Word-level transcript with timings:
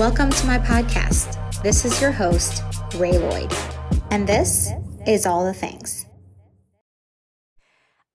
Welcome 0.00 0.30
to 0.30 0.46
my 0.46 0.58
podcast. 0.58 1.36
This 1.62 1.84
is 1.84 2.00
your 2.00 2.10
host, 2.10 2.62
Ray 2.94 3.18
Lloyd, 3.18 3.52
and 4.10 4.26
this 4.26 4.70
is 5.06 5.26
All 5.26 5.44
the 5.44 5.52
Things. 5.52 6.06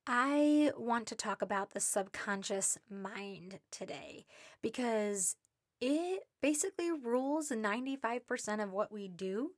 I 0.07 0.71
want 0.79 1.05
to 1.09 1.15
talk 1.15 1.43
about 1.43 1.75
the 1.75 1.79
subconscious 1.79 2.79
mind 2.89 3.59
today 3.69 4.25
because 4.63 5.35
it 5.79 6.23
basically 6.41 6.91
rules 6.91 7.51
95% 7.51 8.63
of 8.63 8.71
what 8.71 8.91
we 8.91 9.07
do. 9.07 9.51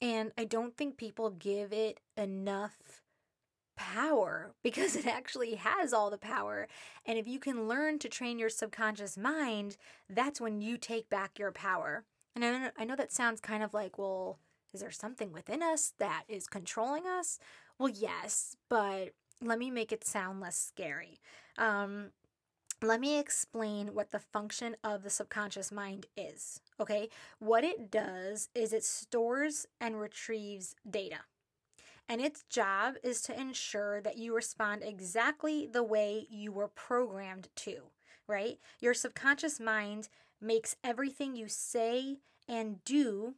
And 0.00 0.30
I 0.38 0.44
don't 0.44 0.76
think 0.76 0.96
people 0.96 1.30
give 1.30 1.72
it 1.72 1.98
enough 2.16 3.02
power 3.76 4.54
because 4.62 4.96
it 4.96 5.06
actually 5.06 5.56
has 5.56 5.92
all 5.92 6.10
the 6.10 6.18
power. 6.18 6.68
And 7.06 7.18
if 7.18 7.26
you 7.26 7.38
can 7.38 7.68
learn 7.68 7.98
to 8.00 8.08
train 8.08 8.38
your 8.38 8.50
subconscious 8.50 9.16
mind, 9.16 9.76
that's 10.08 10.40
when 10.40 10.60
you 10.60 10.76
take 10.76 11.08
back 11.08 11.38
your 11.38 11.52
power. 11.52 12.04
And 12.34 12.44
I 12.44 12.50
know, 12.50 12.70
I 12.78 12.84
know 12.84 12.96
that 12.96 13.12
sounds 13.12 13.40
kind 13.40 13.62
of 13.62 13.74
like, 13.74 13.98
well, 13.98 14.38
is 14.72 14.80
there 14.80 14.90
something 14.90 15.32
within 15.32 15.62
us 15.62 15.92
that 15.98 16.24
is 16.28 16.46
controlling 16.46 17.06
us? 17.06 17.38
Well, 17.78 17.88
yes, 17.90 18.56
but 18.68 19.10
let 19.40 19.58
me 19.58 19.70
make 19.70 19.92
it 19.92 20.04
sound 20.04 20.40
less 20.40 20.56
scary. 20.56 21.20
Um, 21.58 22.10
let 22.82 23.00
me 23.00 23.18
explain 23.18 23.94
what 23.94 24.10
the 24.10 24.18
function 24.18 24.76
of 24.82 25.02
the 25.02 25.10
subconscious 25.10 25.70
mind 25.70 26.06
is. 26.16 26.60
Okay, 26.80 27.08
what 27.38 27.64
it 27.64 27.90
does 27.90 28.48
is 28.54 28.72
it 28.72 28.84
stores 28.84 29.66
and 29.80 30.00
retrieves 30.00 30.74
data 30.88 31.20
and 32.08 32.20
its 32.20 32.44
job 32.50 32.94
is 33.02 33.22
to 33.22 33.38
ensure 33.38 34.00
that 34.02 34.18
you 34.18 34.34
respond 34.34 34.82
exactly 34.84 35.66
the 35.66 35.82
way 35.82 36.26
you 36.30 36.52
were 36.52 36.68
programmed 36.68 37.48
to, 37.56 37.84
right? 38.26 38.58
Your 38.80 38.94
subconscious 38.94 39.58
mind 39.58 40.08
makes 40.40 40.76
everything 40.84 41.34
you 41.34 41.48
say 41.48 42.18
and 42.46 42.84
do 42.84 43.34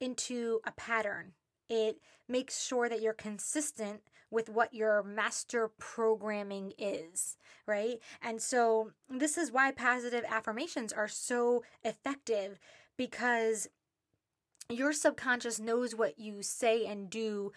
into 0.00 0.60
a 0.66 0.72
pattern. 0.72 1.32
It 1.68 1.98
makes 2.28 2.64
sure 2.64 2.88
that 2.88 3.00
you're 3.00 3.12
consistent 3.12 4.00
with 4.30 4.48
what 4.48 4.74
your 4.74 5.02
master 5.02 5.70
programming 5.78 6.72
is, 6.78 7.36
right? 7.66 7.98
And 8.22 8.40
so, 8.40 8.92
this 9.08 9.36
is 9.36 9.52
why 9.52 9.72
positive 9.72 10.24
affirmations 10.28 10.92
are 10.92 11.08
so 11.08 11.64
effective 11.84 12.58
because 12.96 13.68
your 14.68 14.92
subconscious 14.92 15.58
knows 15.58 15.94
what 15.94 16.18
you 16.18 16.42
say 16.42 16.86
and 16.86 17.10
do 17.10 17.52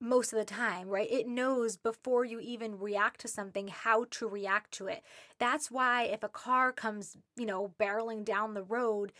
most 0.00 0.32
of 0.32 0.38
the 0.38 0.44
time, 0.44 0.88
right? 0.88 1.10
It 1.10 1.26
knows 1.26 1.76
before 1.76 2.24
you 2.24 2.40
even 2.40 2.78
react 2.78 3.20
to 3.20 3.28
something 3.28 3.68
how 3.68 4.06
to 4.10 4.28
react 4.28 4.72
to 4.72 4.86
it. 4.86 5.02
That's 5.38 5.70
why 5.70 6.04
if 6.04 6.22
a 6.22 6.28
car 6.28 6.72
comes, 6.72 7.16
you 7.36 7.46
know, 7.46 7.72
barreling 7.80 8.24
down 8.24 8.54
the 8.54 8.62
road, 8.62 9.12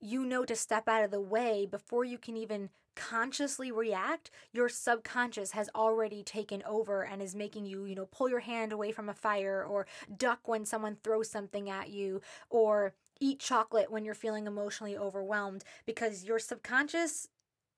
you 0.00 0.24
know 0.24 0.44
to 0.44 0.56
step 0.56 0.88
out 0.88 1.04
of 1.04 1.10
the 1.10 1.20
way 1.20 1.66
before 1.70 2.04
you 2.04 2.18
can 2.18 2.36
even 2.36 2.70
consciously 2.96 3.70
react 3.70 4.30
your 4.52 4.68
subconscious 4.68 5.52
has 5.52 5.70
already 5.74 6.22
taken 6.22 6.62
over 6.64 7.02
and 7.02 7.22
is 7.22 7.34
making 7.34 7.64
you 7.64 7.84
you 7.84 7.94
know 7.94 8.06
pull 8.06 8.28
your 8.28 8.40
hand 8.40 8.72
away 8.72 8.90
from 8.90 9.08
a 9.08 9.14
fire 9.14 9.64
or 9.64 9.86
duck 10.18 10.48
when 10.48 10.64
someone 10.64 10.96
throws 11.02 11.30
something 11.30 11.70
at 11.70 11.88
you 11.88 12.20
or 12.50 12.94
eat 13.20 13.38
chocolate 13.38 13.90
when 13.90 14.04
you're 14.04 14.14
feeling 14.14 14.46
emotionally 14.46 14.96
overwhelmed 14.96 15.62
because 15.86 16.24
your 16.24 16.38
subconscious 16.38 17.28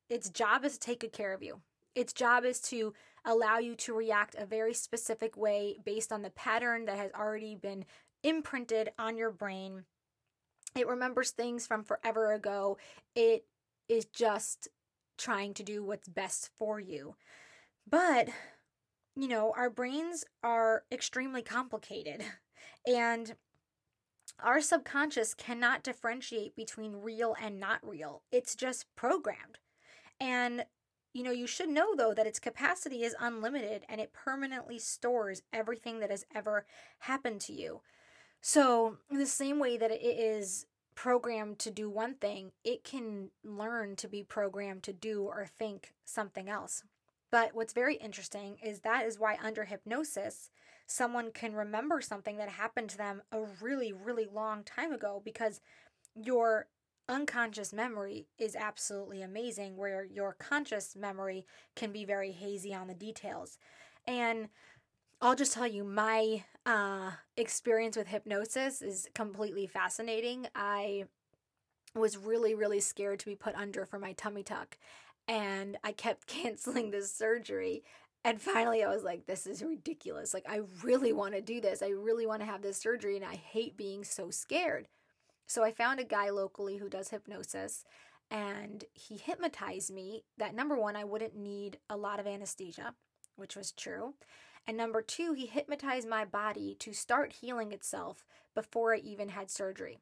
its 0.09 0.31
job 0.31 0.65
is 0.65 0.75
to 0.75 0.81
take 0.81 1.01
good 1.01 1.13
care 1.13 1.33
of 1.33 1.43
you 1.43 1.61
its 1.95 2.13
job 2.13 2.45
is 2.45 2.61
to 2.61 2.95
allow 3.25 3.59
you 3.59 3.75
to 3.77 3.95
react 3.95 4.35
a 4.37 4.47
very 4.47 4.75
specific 4.75 5.37
way 5.37 5.77
based 5.85 6.13
on 6.13 6.23
the 6.23 6.31
pattern 6.31 6.87
that 6.87 6.97
has 6.97 7.11
already 7.13 7.55
been 7.55 7.85
imprinted 8.23 8.91
on 8.99 9.17
your 9.17 9.31
brain. 9.31 9.85
It 10.75 10.89
remembers 10.89 11.31
things 11.31 11.67
from 11.67 11.85
forever 11.85 12.33
ago. 12.33 12.79
It 13.15 13.45
is 13.89 14.07
just 14.07 14.69
trying 15.19 15.55
to 15.55 15.63
do 15.63 15.85
what's 15.85 16.09
best 16.09 16.51
for 16.57 16.81
you. 16.81 17.15
But, 17.89 18.29
you 19.15 19.29
know, 19.29 19.53
our 19.57 19.71
brains 19.71 20.25
are 20.43 20.85
extremely 20.91 21.43
complicated. 21.43 22.23
And 22.87 23.35
our 24.43 24.61
subconscious 24.61 25.35
cannot 25.35 25.83
differentiate 25.83 26.57
between 26.57 26.97
real 26.97 27.37
and 27.41 27.61
not 27.61 27.87
real. 27.87 28.23
It's 28.33 28.57
just 28.57 28.87
programmed. 28.97 29.59
And 30.19 30.65
you 31.13 31.23
know, 31.23 31.31
you 31.31 31.47
should 31.47 31.69
know 31.69 31.95
though 31.95 32.15
that 32.15 32.27
its 32.27 32.39
capacity 32.39 33.03
is 33.03 33.15
unlimited 33.21 33.83
and 33.89 34.01
it 34.01 34.13
permanently 34.13 34.79
stores 34.79 35.43
everything 35.53 36.01
that 36.01 36.11
has 36.11 36.25
ever 36.35 36.67
happened 37.01 37.41
to 37.43 37.53
you. 37.53 37.81
So, 38.41 38.99
in 39.11 39.19
the 39.19 39.27
same 39.27 39.59
way 39.59 39.77
that 39.77 39.91
it 39.91 40.03
is 40.03 40.67
programmed 40.95 41.59
to 41.61 41.71
do 41.71 41.89
one 41.89 42.15
thing, 42.15 42.53
it 42.65 42.85
can 42.85 43.31
learn 43.45 43.97
to 43.97 44.09
be 44.09 44.23
programmed 44.23 44.83
to 44.85 44.93
do 44.93 45.23
or 45.23 45.47
think 45.47 45.95
something 46.05 46.49
else. 46.49 46.83
But 47.31 47.55
what's 47.55 47.73
very 47.73 47.95
interesting 47.97 48.59
is 48.63 48.81
that 48.81 49.07
is 49.07 49.19
why 49.19 49.39
under 49.43 49.65
hypnosis, 49.65 50.51
someone 50.87 51.31
can 51.33 51.55
remember 51.55 52.01
something 52.01 52.37
that 52.37 52.51
happened 52.51 52.91
to 52.91 52.99
them 52.99 53.23
a 53.33 53.41
really, 53.61 53.93
really 53.93 54.29
long 54.31 54.65
time 54.65 54.93
ago 54.93 55.23
because 55.25 55.61
your 56.15 56.67
unconscious 57.13 57.73
memory 57.73 58.27
is 58.39 58.57
absolutely 58.57 59.23
amazing, 59.23 59.77
where 59.77 60.05
your 60.05 60.33
conscious 60.33 60.97
memory 60.97 61.45
can 61.77 61.93
be 61.93 62.05
very 62.05 62.33
hazy 62.33 62.75
on 62.75 62.89
the 62.89 62.95
details. 62.95 63.59
And 64.07 64.49
I'll 65.21 65.37
just 65.37 65.53
tell 65.53 65.67
you, 65.67 65.85
my 65.85 66.45
uh, 66.65 67.13
experience 67.37 67.97
with 67.97 68.09
hypnosis 68.09 68.81
is 68.81 69.09
completely 69.15 69.67
fascinating. 69.67 70.49
I 70.55 71.05
was 71.95 72.17
really, 72.17 72.55
really 72.55 72.81
scared 72.81 73.21
to 73.21 73.27
be 73.27 73.37
put 73.37 73.55
under 73.55 73.85
for 73.85 73.99
my 73.99 74.15
tummy 74.15 74.43
tuck, 74.43 74.79
and 75.29 75.77
I 75.85 75.93
kept 75.93 76.27
canceling 76.27 76.91
this 76.91 77.15
surgery. 77.15 77.85
And 78.25 78.41
finally, 78.41 78.85
I 78.85 78.89
was 78.89 79.03
like, 79.03 79.27
this 79.27 79.47
is 79.47 79.63
ridiculous. 79.63 80.33
Like, 80.33 80.47
I 80.49 80.61
really 80.83 81.13
want 81.13 81.35
to 81.35 81.41
do 81.41 81.61
this. 81.61 81.83
I 81.83 81.89
really 81.89 82.25
want 82.27 82.41
to 82.41 82.47
have 82.47 82.63
this 82.63 82.79
surgery, 82.79 83.17
and 83.17 83.25
I 83.25 83.35
hate 83.35 83.77
being 83.77 84.03
so 84.03 84.31
scared. 84.31 84.87
So 85.47 85.63
I 85.63 85.73
found 85.73 86.01
a 86.01 86.05
guy 86.05 86.31
locally 86.31 86.79
who 86.79 86.89
does 86.89 87.11
hypnosis 87.11 87.85
and 88.31 88.85
he 88.95 89.17
hypnotized 89.17 89.93
me 89.93 90.25
that 90.39 90.55
number 90.55 90.77
one, 90.77 90.97
I 90.97 91.05
wouldn't 91.05 91.37
need 91.37 91.79
a 91.91 91.97
lot 91.97 92.19
of 92.19 92.27
anesthesia, 92.27 92.95
which 93.37 93.57
was 93.57 93.73
true. 93.73 94.15
And 94.67 94.77
number 94.77 95.03
two, 95.03 95.35
he 95.35 95.47
hypnotized 95.47 96.09
my 96.09 96.25
body 96.25 96.77
to 96.79 96.93
start 96.93 97.35
healing 97.35 97.73
itself 97.73 98.25
before 98.55 98.95
I 98.95 98.99
even 98.99 99.31
had 99.31 99.51
surgery. 99.51 99.99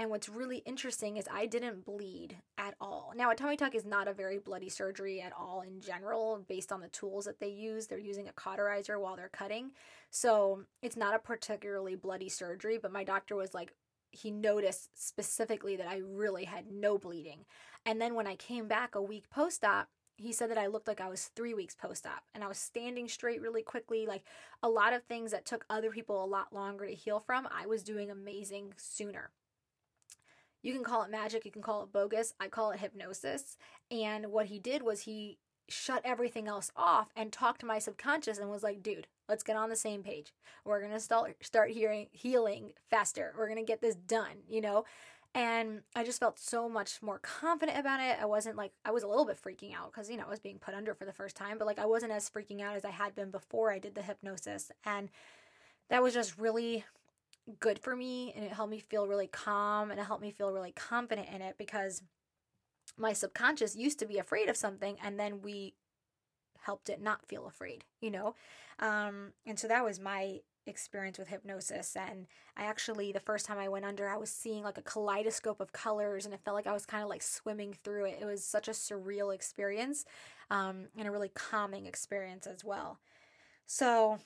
And 0.00 0.10
what's 0.10 0.28
really 0.28 0.58
interesting 0.58 1.16
is 1.16 1.26
I 1.28 1.46
didn't 1.46 1.84
bleed 1.84 2.36
at 2.56 2.74
all. 2.80 3.12
Now, 3.16 3.30
a 3.30 3.34
tummy 3.34 3.56
tuck 3.56 3.74
is 3.74 3.84
not 3.84 4.06
a 4.06 4.12
very 4.12 4.38
bloody 4.38 4.68
surgery 4.68 5.20
at 5.20 5.32
all 5.32 5.62
in 5.62 5.80
general, 5.80 6.44
based 6.48 6.70
on 6.70 6.80
the 6.80 6.88
tools 6.88 7.24
that 7.24 7.40
they 7.40 7.48
use. 7.48 7.88
They're 7.88 7.98
using 7.98 8.28
a 8.28 8.32
cauterizer 8.32 9.00
while 9.00 9.16
they're 9.16 9.28
cutting. 9.28 9.72
So 10.10 10.62
it's 10.82 10.96
not 10.96 11.16
a 11.16 11.18
particularly 11.18 11.96
bloody 11.96 12.28
surgery, 12.28 12.78
but 12.80 12.92
my 12.92 13.02
doctor 13.02 13.34
was 13.34 13.54
like, 13.54 13.72
he 14.10 14.30
noticed 14.30 14.90
specifically 14.94 15.76
that 15.76 15.88
I 15.88 15.98
really 15.98 16.44
had 16.44 16.70
no 16.70 16.98
bleeding. 16.98 17.44
And 17.84 18.00
then 18.00 18.14
when 18.14 18.26
I 18.26 18.36
came 18.36 18.68
back 18.68 18.94
a 18.94 19.02
week 19.02 19.30
post 19.30 19.64
op, 19.64 19.88
he 20.16 20.32
said 20.32 20.50
that 20.50 20.58
I 20.58 20.66
looked 20.66 20.88
like 20.88 21.00
I 21.00 21.08
was 21.08 21.26
three 21.26 21.54
weeks 21.54 21.76
post 21.76 22.04
op 22.04 22.24
and 22.34 22.42
I 22.42 22.48
was 22.48 22.58
standing 22.58 23.08
straight 23.08 23.40
really 23.40 23.62
quickly. 23.62 24.04
Like 24.06 24.24
a 24.62 24.68
lot 24.68 24.92
of 24.92 25.04
things 25.04 25.30
that 25.30 25.46
took 25.46 25.64
other 25.70 25.90
people 25.90 26.22
a 26.22 26.26
lot 26.26 26.52
longer 26.52 26.86
to 26.86 26.94
heal 26.94 27.20
from, 27.20 27.48
I 27.50 27.66
was 27.66 27.84
doing 27.84 28.10
amazing 28.10 28.74
sooner. 28.76 29.30
You 30.60 30.74
can 30.74 30.82
call 30.82 31.04
it 31.04 31.10
magic, 31.10 31.44
you 31.44 31.52
can 31.52 31.62
call 31.62 31.84
it 31.84 31.92
bogus. 31.92 32.34
I 32.40 32.48
call 32.48 32.72
it 32.72 32.80
hypnosis. 32.80 33.56
And 33.90 34.32
what 34.32 34.46
he 34.46 34.58
did 34.58 34.82
was 34.82 35.02
he 35.02 35.38
shut 35.68 36.02
everything 36.04 36.48
else 36.48 36.70
off 36.76 37.08
and 37.14 37.32
talked 37.32 37.60
to 37.60 37.66
my 37.66 37.78
subconscious 37.78 38.38
and 38.38 38.50
was 38.50 38.62
like, 38.62 38.82
dude, 38.82 39.06
let's 39.28 39.42
get 39.42 39.56
on 39.56 39.68
the 39.68 39.76
same 39.76 40.02
page. 40.02 40.32
We're 40.64 40.80
going 40.80 40.92
to 40.92 41.00
start 41.00 41.36
start 41.40 41.70
hearing 41.70 42.08
healing 42.12 42.72
faster. 42.90 43.34
We're 43.36 43.48
going 43.48 43.64
to 43.64 43.70
get 43.70 43.80
this 43.80 43.94
done, 43.94 44.42
you 44.48 44.60
know? 44.60 44.84
And 45.34 45.82
I 45.94 46.04
just 46.04 46.20
felt 46.20 46.38
so 46.38 46.68
much 46.68 47.02
more 47.02 47.18
confident 47.18 47.78
about 47.78 48.00
it. 48.00 48.16
I 48.20 48.24
wasn't 48.24 48.56
like 48.56 48.72
I 48.84 48.90
was 48.90 49.02
a 49.02 49.08
little 49.08 49.26
bit 49.26 49.40
freaking 49.40 49.74
out 49.74 49.92
cuz 49.92 50.10
you 50.10 50.16
know, 50.16 50.24
I 50.26 50.30
was 50.30 50.40
being 50.40 50.58
put 50.58 50.74
under 50.74 50.94
for 50.94 51.04
the 51.04 51.12
first 51.12 51.36
time, 51.36 51.58
but 51.58 51.66
like 51.66 51.78
I 51.78 51.86
wasn't 51.86 52.12
as 52.12 52.30
freaking 52.30 52.62
out 52.62 52.76
as 52.76 52.84
I 52.84 52.90
had 52.90 53.14
been 53.14 53.30
before 53.30 53.70
I 53.70 53.78
did 53.78 53.94
the 53.94 54.02
hypnosis. 54.02 54.72
And 54.84 55.10
that 55.90 56.02
was 56.02 56.14
just 56.14 56.38
really 56.38 56.84
good 57.60 57.78
for 57.78 57.96
me 57.96 58.32
and 58.34 58.44
it 58.44 58.52
helped 58.52 58.70
me 58.70 58.78
feel 58.78 59.06
really 59.06 59.26
calm 59.26 59.90
and 59.90 59.98
it 59.98 60.04
helped 60.04 60.22
me 60.22 60.30
feel 60.30 60.52
really 60.52 60.72
confident 60.72 61.28
in 61.32 61.40
it 61.40 61.56
because 61.56 62.02
my 62.98 63.12
subconscious 63.12 63.76
used 63.76 63.98
to 64.00 64.06
be 64.06 64.18
afraid 64.18 64.48
of 64.48 64.56
something 64.56 64.96
and 65.02 65.18
then 65.18 65.42
we 65.42 65.74
helped 66.60 66.88
it 66.88 67.00
not 67.00 67.26
feel 67.26 67.46
afraid, 67.46 67.84
you 68.00 68.10
know? 68.10 68.34
Um, 68.78 69.32
and 69.46 69.58
so 69.58 69.68
that 69.68 69.84
was 69.84 69.98
my 69.98 70.40
experience 70.66 71.18
with 71.18 71.28
hypnosis. 71.28 71.96
And 71.96 72.26
I 72.56 72.64
actually, 72.64 73.10
the 73.10 73.20
first 73.20 73.46
time 73.46 73.58
I 73.58 73.68
went 73.68 73.84
under, 73.84 74.08
I 74.08 74.16
was 74.16 74.30
seeing 74.30 74.62
like 74.62 74.78
a 74.78 74.82
kaleidoscope 74.82 75.60
of 75.60 75.72
colors 75.72 76.24
and 76.24 76.34
it 76.34 76.40
felt 76.44 76.54
like 76.54 76.66
I 76.66 76.72
was 76.72 76.86
kind 76.86 77.02
of 77.02 77.08
like 77.08 77.22
swimming 77.22 77.74
through 77.82 78.06
it. 78.06 78.18
It 78.20 78.26
was 78.26 78.44
such 78.44 78.68
a 78.68 78.72
surreal 78.72 79.34
experience 79.34 80.04
um, 80.50 80.88
and 80.96 81.08
a 81.08 81.10
really 81.10 81.30
calming 81.30 81.86
experience 81.86 82.46
as 82.46 82.64
well. 82.64 82.98
So, 83.66 84.18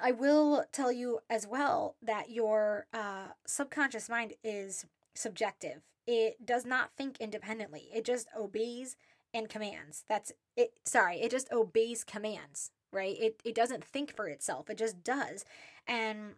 I 0.00 0.12
will 0.12 0.64
tell 0.72 0.92
you 0.92 1.18
as 1.28 1.46
well 1.46 1.96
that 2.02 2.30
your 2.30 2.86
uh, 2.92 3.28
subconscious 3.44 4.08
mind 4.08 4.34
is 4.44 4.86
subjective. 5.14 5.82
It 6.06 6.44
does 6.44 6.64
not 6.64 6.90
think 6.96 7.18
independently. 7.20 7.88
It 7.94 8.04
just 8.04 8.28
obeys 8.36 8.96
and 9.32 9.48
commands. 9.48 10.04
That's 10.08 10.32
it. 10.56 10.72
Sorry, 10.84 11.20
it 11.20 11.30
just 11.30 11.52
obeys 11.52 12.04
commands, 12.04 12.70
right? 12.92 13.16
It, 13.18 13.40
it 13.44 13.54
doesn't 13.54 13.84
think 13.84 14.14
for 14.14 14.28
itself, 14.28 14.68
it 14.70 14.78
just 14.78 15.04
does. 15.04 15.44
And, 15.86 16.34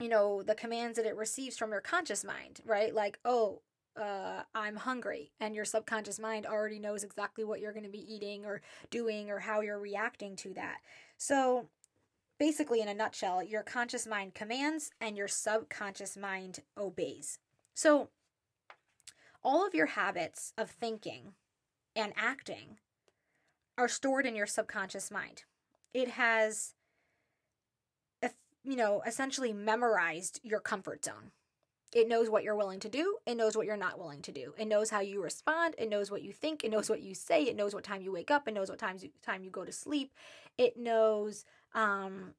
you 0.00 0.08
know, 0.08 0.42
the 0.42 0.54
commands 0.54 0.96
that 0.96 1.06
it 1.06 1.16
receives 1.16 1.56
from 1.56 1.70
your 1.70 1.80
conscious 1.80 2.24
mind, 2.24 2.60
right? 2.64 2.94
Like, 2.94 3.18
oh, 3.24 3.62
uh, 3.96 4.42
I'm 4.54 4.76
hungry, 4.76 5.32
and 5.40 5.54
your 5.54 5.64
subconscious 5.64 6.18
mind 6.18 6.44
already 6.44 6.78
knows 6.78 7.02
exactly 7.02 7.44
what 7.44 7.60
you're 7.60 7.72
going 7.72 7.84
to 7.84 7.90
be 7.90 8.12
eating 8.12 8.44
or 8.44 8.60
doing 8.90 9.30
or 9.30 9.38
how 9.38 9.60
you're 9.60 9.78
reacting 9.78 10.36
to 10.36 10.52
that. 10.54 10.78
So, 11.16 11.68
basically, 12.38 12.82
in 12.82 12.88
a 12.88 12.94
nutshell, 12.94 13.42
your 13.42 13.62
conscious 13.62 14.06
mind 14.06 14.34
commands 14.34 14.90
and 15.00 15.16
your 15.16 15.28
subconscious 15.28 16.16
mind 16.16 16.60
obeys. 16.76 17.38
So, 17.76 18.08
all 19.44 19.66
of 19.66 19.74
your 19.74 19.86
habits 19.86 20.54
of 20.56 20.70
thinking 20.70 21.34
and 21.94 22.14
acting 22.16 22.78
are 23.76 23.86
stored 23.86 24.24
in 24.24 24.34
your 24.34 24.46
subconscious 24.46 25.10
mind. 25.10 25.44
It 25.92 26.08
has, 26.08 26.72
you 28.64 28.76
know, 28.76 29.02
essentially 29.06 29.52
memorized 29.52 30.40
your 30.42 30.58
comfort 30.58 31.04
zone. 31.04 31.32
It 31.94 32.08
knows 32.08 32.30
what 32.30 32.44
you're 32.44 32.56
willing 32.56 32.80
to 32.80 32.88
do. 32.88 33.18
It 33.26 33.36
knows 33.36 33.58
what 33.58 33.66
you're 33.66 33.76
not 33.76 33.98
willing 33.98 34.22
to 34.22 34.32
do. 34.32 34.54
It 34.56 34.68
knows 34.68 34.88
how 34.88 35.00
you 35.00 35.22
respond. 35.22 35.74
It 35.76 35.90
knows 35.90 36.10
what 36.10 36.22
you 36.22 36.32
think. 36.32 36.64
It 36.64 36.70
knows 36.70 36.88
what 36.88 37.02
you 37.02 37.14
say. 37.14 37.42
It 37.42 37.56
knows 37.56 37.74
what 37.74 37.84
time 37.84 38.00
you 38.00 38.10
wake 38.10 38.30
up. 38.30 38.48
It 38.48 38.54
knows 38.54 38.70
what 38.70 38.78
times 38.78 39.04
you, 39.04 39.10
time 39.22 39.44
you 39.44 39.50
go 39.50 39.66
to 39.66 39.72
sleep. 39.72 40.12
It 40.56 40.78
knows 40.78 41.44
um, 41.74 42.32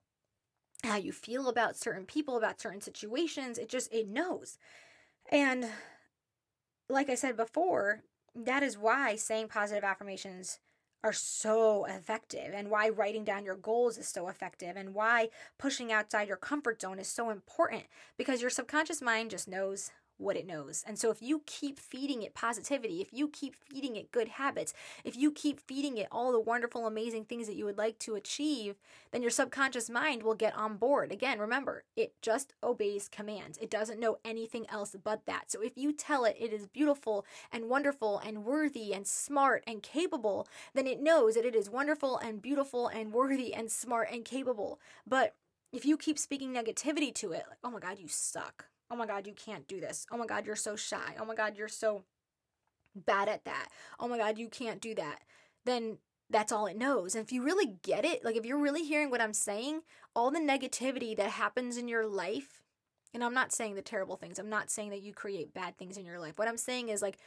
how 0.84 0.98
you 0.98 1.12
feel 1.12 1.48
about 1.48 1.78
certain 1.78 2.06
people, 2.06 2.38
about 2.38 2.60
certain 2.60 2.82
situations. 2.82 3.60
It 3.60 3.70
just, 3.70 3.94
it 3.94 4.08
knows. 4.08 4.58
And 5.30 5.66
like 6.90 7.10
I 7.10 7.16
said 7.16 7.36
before, 7.36 8.02
that 8.36 8.64
is 8.64 8.78
why 8.78 9.16
saying 9.16 9.50
positive 9.50 9.84
affirmations 9.84 10.60
are 11.04 11.14
so 11.14 11.86
effective 11.86 12.54
and 12.54 12.70
why 12.70 12.90
writing 12.90 13.24
down 13.24 13.46
your 13.46 13.56
goals 13.56 13.98
is 13.98 14.08
so 14.08 14.28
effective 14.28 14.76
and 14.76 14.94
why 14.94 15.30
pushing 15.60 15.92
outside 15.92 16.28
your 16.28 16.38
comfort 16.38 16.82
zone 16.82 17.00
is 17.00 17.08
so 17.08 17.30
important 17.30 17.84
because 18.18 18.42
your 18.42 18.50
subconscious 18.50 19.02
mind 19.02 19.30
just 19.30 19.48
knows 19.48 19.92
what 20.18 20.36
it 20.36 20.48
knows. 20.48 20.84
And 20.88 20.98
so 20.98 21.12
if 21.12 21.22
you 21.22 21.42
keep 21.46 21.80
feeding 21.80 22.24
it 22.24 22.34
positivity, 22.34 23.02
if 23.02 23.10
you 23.12 23.28
keep 23.28 23.56
feeding 23.56 23.96
it 23.96 24.12
good 24.12 24.28
habits, 24.28 24.74
if 25.04 25.16
you 25.16 25.32
keep 25.32 25.60
feeding 25.60 25.98
it 25.98 26.08
all 26.12 26.32
the 26.32 26.40
wonderful, 26.40 26.88
amazing 26.88 27.26
things 27.26 27.48
that 27.48 27.56
you 27.56 27.66
would 27.66 27.78
like 27.78 28.00
to 28.00 28.16
achieve, 28.16 28.76
then 29.12 29.22
your 29.22 29.32
subconscious 29.32 29.90
mind 29.90 30.24
will 30.24 30.36
get 30.36 30.56
on 30.56 30.78
board. 30.78 31.12
Again, 31.12 31.40
remember, 31.40 31.84
it 31.96 32.14
just 32.22 32.54
obeys 32.64 33.08
commands. 33.08 33.58
It 33.60 33.70
doesn't 33.70 34.00
know 34.00 34.18
anything 34.26 34.66
else 34.70 34.96
but 35.04 35.26
that. 35.26 35.52
So 35.52 35.62
if 35.62 35.78
you 35.78 35.94
tell 35.94 36.26
it 36.26 36.36
it 36.40 36.52
is 36.52 36.68
beautiful 36.68 37.26
and 37.52 37.70
wonderful 37.70 38.20
and 38.20 38.44
worthy 38.44 38.94
and 38.94 39.06
smart 39.08 39.64
and 39.68 39.84
capable, 39.84 40.48
then 40.74 40.88
it 40.88 41.02
knows 41.02 41.36
that 41.36 41.46
it 41.46 41.56
is 41.56 41.70
wonderful 41.70 42.18
and 42.18 42.42
beautiful 42.42 42.88
and 42.88 43.14
worthy 43.14 43.54
and 43.54 43.72
smart 43.72 44.10
and 44.12 44.26
capable. 44.26 44.80
But 45.06 45.36
if 45.72 45.86
you 45.86 45.98
keep 45.98 46.18
speaking 46.18 46.54
negativity 46.54 47.14
to 47.16 47.34
it, 47.34 47.44
like, 47.50 47.60
oh 47.64 47.72
my 47.72 47.80
God, 47.80 48.00
you 48.00 48.08
suck 48.08 48.66
Oh 48.90 48.96
my 48.96 49.06
God, 49.06 49.28
you 49.28 49.34
can't 49.34 49.68
do 49.68 49.80
this. 49.80 50.06
Oh 50.12 50.18
my 50.18 50.26
God, 50.26 50.46
you're 50.46 50.56
so 50.56 50.76
shy. 50.76 51.16
Oh 51.20 51.26
my 51.26 51.36
God, 51.36 51.58
you're 51.58 51.68
so 51.68 52.04
bad 52.96 53.30
at 53.30 53.46
that. 53.46 53.70
Oh 54.00 54.08
my 54.08 54.18
God, 54.18 54.38
you 54.38 54.48
can't 54.48 54.82
do 54.82 54.96
that. 54.96 55.20
Then 55.66 55.98
that's 56.30 56.52
all 56.52 56.66
it 56.66 56.78
knows. 56.78 57.16
And 57.16 57.24
if 57.24 57.32
you 57.32 57.44
really 57.44 57.78
get 57.84 58.06
it, 58.06 58.24
like 58.24 58.36
if 58.36 58.46
you're 58.46 58.60
really 58.60 58.84
hearing 58.84 59.10
what 59.10 59.22
I'm 59.22 59.34
saying, 59.34 59.82
all 60.16 60.32
the 60.32 60.40
negativity 60.40 61.16
that 61.18 61.32
happens 61.32 61.78
in 61.78 61.88
your 61.88 62.06
life, 62.06 62.64
and 63.14 63.24
I'm 63.24 63.34
not 63.34 63.54
saying 63.54 63.76
the 63.76 63.82
terrible 63.82 64.18
things, 64.18 64.40
I'm 64.40 64.50
not 64.50 64.70
saying 64.70 64.90
that 64.90 65.02
you 65.02 65.14
create 65.14 65.54
bad 65.54 65.78
things 65.78 65.98
in 65.98 66.06
your 66.06 66.20
life. 66.20 66.38
What 66.38 66.48
I'm 66.48 66.58
saying 66.58 66.90
is 66.90 67.02
like, 67.02 67.18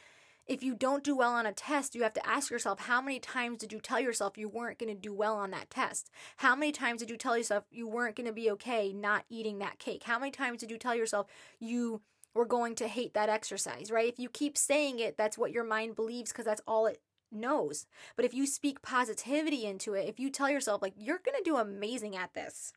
if 0.47 0.63
you 0.63 0.75
don't 0.75 1.03
do 1.03 1.15
well 1.15 1.33
on 1.33 1.45
a 1.45 1.53
test, 1.53 1.95
you 1.95 2.03
have 2.03 2.13
to 2.13 2.27
ask 2.27 2.49
yourself 2.51 2.81
how 2.81 3.01
many 3.01 3.19
times 3.19 3.59
did 3.59 3.71
you 3.71 3.79
tell 3.79 3.99
yourself 3.99 4.37
you 4.37 4.49
weren't 4.49 4.79
going 4.79 4.93
to 4.93 4.99
do 4.99 5.13
well 5.13 5.35
on 5.35 5.51
that 5.51 5.69
test? 5.69 6.09
How 6.37 6.55
many 6.55 6.71
times 6.71 6.99
did 6.99 7.09
you 7.09 7.17
tell 7.17 7.37
yourself 7.37 7.65
you 7.71 7.87
weren't 7.87 8.15
going 8.15 8.27
to 8.27 8.33
be 8.33 8.51
okay 8.51 8.91
not 8.91 9.25
eating 9.29 9.59
that 9.59 9.79
cake? 9.79 10.03
How 10.03 10.19
many 10.19 10.31
times 10.31 10.59
did 10.59 10.71
you 10.71 10.77
tell 10.77 10.95
yourself 10.95 11.27
you 11.59 12.01
were 12.33 12.45
going 12.45 12.75
to 12.75 12.87
hate 12.87 13.13
that 13.13 13.29
exercise, 13.29 13.91
right? 13.91 14.11
If 14.11 14.19
you 14.19 14.29
keep 14.29 14.57
saying 14.57 14.99
it, 14.99 15.17
that's 15.17 15.37
what 15.37 15.51
your 15.51 15.63
mind 15.63 15.95
believes 15.95 16.31
because 16.31 16.45
that's 16.45 16.61
all 16.67 16.85
it 16.85 17.01
knows. 17.31 17.85
But 18.15 18.25
if 18.25 18.33
you 18.33 18.45
speak 18.45 18.81
positivity 18.81 19.65
into 19.65 19.93
it, 19.93 20.07
if 20.07 20.19
you 20.19 20.29
tell 20.29 20.49
yourself, 20.49 20.81
like, 20.81 20.93
you're 20.97 21.21
going 21.23 21.37
to 21.37 21.49
do 21.49 21.57
amazing 21.57 22.15
at 22.15 22.33
this, 22.33 22.73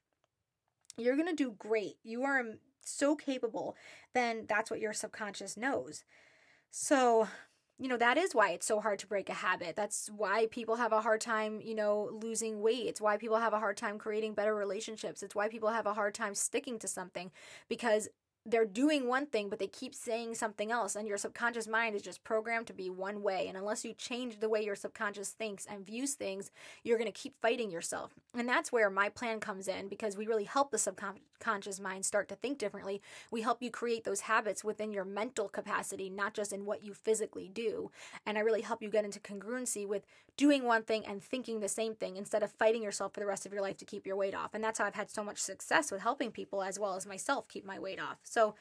you're 0.97 1.17
going 1.17 1.29
to 1.29 1.35
do 1.35 1.55
great, 1.59 1.97
you 2.03 2.23
are 2.25 2.45
so 2.81 3.17
capable, 3.17 3.77
then 4.13 4.45
that's 4.49 4.71
what 4.71 4.81
your 4.81 4.93
subconscious 4.93 5.57
knows. 5.57 6.05
So, 6.71 7.29
you 7.79 7.89
know 7.89 7.97
that 7.97 8.17
is 8.17 8.35
why 8.35 8.51
it's 8.51 8.67
so 8.67 8.81
hard 8.81 8.99
to 9.01 9.07
break 9.07 9.29
a 9.29 9.35
habit. 9.35 9.75
That's 9.77 10.09
why 10.17 10.47
people 10.51 10.77
have 10.77 10.93
a 10.93 11.01
hard 11.01 11.21
time 11.21 11.61
you 11.63 11.75
know 11.75 12.11
losing 12.13 12.61
weight. 12.63 12.87
It's 12.87 13.01
why 13.01 13.17
people 13.17 13.39
have 13.39 13.53
a 13.53 13.59
hard 13.59 13.77
time 13.77 13.99
creating 13.99 14.35
better 14.35 14.55
relationships. 14.55 15.23
It's 15.23 15.35
why 15.35 15.49
people 15.49 15.71
have 15.71 15.87
a 15.87 15.95
hard 15.95 16.15
time 16.15 16.35
sticking 16.35 16.79
to 16.81 16.89
something 16.89 17.31
because 17.69 18.09
they're 18.47 18.67
doing 18.67 19.09
one 19.09 19.27
thing 19.27 19.49
but 19.49 19.59
they 19.59 19.67
keep 19.67 19.95
saying 19.95 20.35
something 20.35 20.71
else 20.71 20.97
and 20.97 21.09
your 21.09 21.17
subconscious 21.17 21.67
mind 21.67 21.97
is 21.97 22.03
just 22.03 22.23
programmed 22.25 22.67
to 22.67 22.75
be 22.75 22.91
one 22.91 23.23
way 23.23 23.47
and 23.49 23.57
unless 23.57 23.85
you 23.85 23.95
change 23.95 24.41
the 24.41 24.49
way 24.49 24.63
your 24.63 24.77
subconscious 24.77 25.31
thinks 25.31 25.65
and 25.67 25.87
views 25.87 26.15
things 26.15 26.51
you're 26.83 26.99
going 26.99 27.11
to 27.11 27.19
keep 27.21 27.35
fighting 27.41 27.71
yourself. 27.71 28.13
And 28.37 28.49
that's 28.49 28.71
where 28.71 28.91
my 28.91 29.09
plan 29.09 29.41
comes 29.41 29.69
in 29.69 29.89
because 29.89 30.17
we 30.17 30.27
really 30.27 30.45
help 30.45 30.71
the 30.71 30.79
subconscious 30.79 31.81
mind 31.81 32.05
start 32.05 32.29
to 32.29 32.35
think 32.35 32.59
differently. 32.59 33.01
We 33.31 33.41
help 33.41 33.63
you 33.63 33.71
create 33.71 34.05
those 34.05 34.21
habits 34.21 34.63
within 34.63 34.93
your 34.93 35.05
mental 35.05 35.49
capacity 35.49 36.11
not 36.11 36.35
just 36.35 36.53
in 36.53 36.67
what 36.67 36.85
you 36.85 36.93
physically 36.93 37.49
do. 37.53 37.91
And 38.27 38.37
i 38.37 38.41
really 38.41 38.63
help 38.63 38.83
you 38.83 38.91
get 38.91 39.05
into 39.05 39.21
congruency 39.21 39.87
with 39.87 40.05
doing 40.37 40.65
one 40.65 40.83
thing 40.83 41.07
and 41.07 41.23
thinking 41.23 41.61
the 41.61 41.69
same 41.69 41.95
thing 41.95 42.17
instead 42.17 42.43
of 42.43 42.51
fighting 42.51 42.83
yourself 42.83 43.15
for 43.15 43.21
the 43.21 43.27
rest 43.27 43.47
of 43.47 43.53
your 43.53 43.63
life 43.63 43.77
to 43.79 43.85
keep 43.85 44.07
your 44.07 44.17
weight 44.17 44.35
off. 44.35 44.53
And 44.53 44.63
that's 44.63 44.79
how 44.79 44.85
i've 44.85 44.95
had 44.95 45.11
so 45.11 45.25
much 45.25 45.39
success 45.39 45.91
with 45.91 46.03
helping 46.03 46.31
people 46.31 46.63
as 46.63 46.79
well 46.79 46.95
as 46.95 47.07
myself 47.07 47.49
keep 47.49 47.65
my 47.65 47.79
weight 47.79 48.01
off 48.01 48.19
so, 48.35 48.55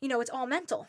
you 0.00 0.08
know, 0.08 0.20
it's 0.20 0.30
all 0.30 0.46
mental. 0.46 0.88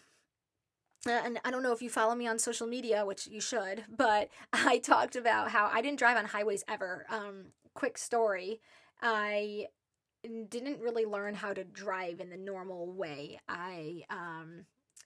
Uh, 1.07 1.21
and 1.24 1.39
I 1.45 1.51
don't 1.51 1.63
know 1.63 1.71
if 1.71 1.81
you 1.81 1.89
follow 1.89 2.13
me 2.13 2.27
on 2.27 2.38
social 2.38 2.68
media, 2.68 3.06
which 3.06 3.27
you 3.27 3.39
should, 3.39 3.85
but 3.89 4.29
I 4.53 4.79
talked 4.79 5.15
about 5.15 5.51
how 5.51 5.69
I 5.71 5.81
didn't 5.81 6.00
drive 6.00 6.18
on 6.18 6.25
highways 6.25 6.63
ever. 6.68 7.06
Um, 7.09 7.45
quick 7.74 7.97
story 7.97 8.59
I 9.01 9.68
didn't 10.50 10.81
really 10.81 11.06
learn 11.06 11.35
how 11.35 11.53
to 11.53 11.63
drive 11.63 12.19
in 12.19 12.29
the 12.29 12.38
normal 12.38 12.91
way. 12.91 13.39
I 13.48 14.03
um, 14.10 14.65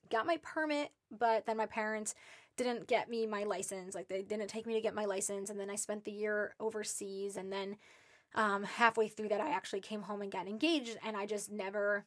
got 0.10 0.26
my 0.26 0.38
permit, 0.42 0.92
but 1.12 1.46
then 1.46 1.58
my 1.58 1.66
parents 1.66 2.16
didn't 2.58 2.88
get 2.88 3.10
me 3.10 3.26
my 3.26 3.44
license. 3.44 3.94
Like, 3.94 4.08
they 4.08 4.22
didn't 4.22 4.48
take 4.48 4.66
me 4.66 4.74
to 4.76 4.82
get 4.82 4.96
my 4.96 5.06
license. 5.06 5.50
And 5.50 5.60
then 5.60 5.70
I 5.70 5.76
spent 5.76 6.06
the 6.06 6.12
year 6.12 6.56
overseas. 6.60 7.36
And 7.36 7.52
then 7.52 7.76
um, 8.34 8.64
halfway 8.64 9.10
through 9.10 9.30
that, 9.30 9.42
I 9.42 9.50
actually 9.50 9.82
came 9.82 10.04
home 10.04 10.22
and 10.22 10.32
got 10.32 10.48
engaged. 10.48 10.98
And 11.06 11.18
I 11.18 11.26
just 11.26 11.52
never 11.52 12.06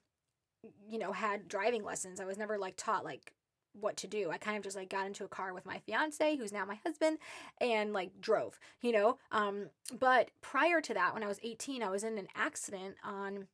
you 0.88 0.99
know, 0.99 1.12
had 1.12 1.49
driving 1.49 1.85
lessons. 1.85 2.21
I 2.21 2.25
was 2.25 2.38
never 2.38 2.59
like 2.59 2.75
taught 2.76 3.04
like 3.04 3.35
what 3.78 3.97
to 3.99 4.06
do. 4.06 4.30
I 4.30 4.38
kind 4.38 4.56
of 4.56 4.62
just 4.62 4.76
like 4.76 4.88
got 4.88 5.06
into 5.06 5.25
a 5.25 5.28
car 5.28 5.52
with 5.52 5.66
my 5.66 5.78
fiance, 5.78 6.37
who's 6.37 6.52
now 6.52 6.64
my 6.64 6.76
husband, 6.85 7.18
and 7.61 7.92
like 7.92 8.21
drove, 8.21 8.59
you 8.80 8.92
know. 8.92 9.18
Um, 9.33 9.71
but 9.99 10.30
prior 10.40 10.80
to 10.80 10.94
that, 10.94 11.14
when 11.14 11.23
I 11.23 11.28
was 11.28 11.40
18, 11.42 11.83
I 11.83 11.90
was 11.90 12.04
in 12.04 12.18
an 12.18 12.28
accident 12.35 12.97
on 13.04 13.49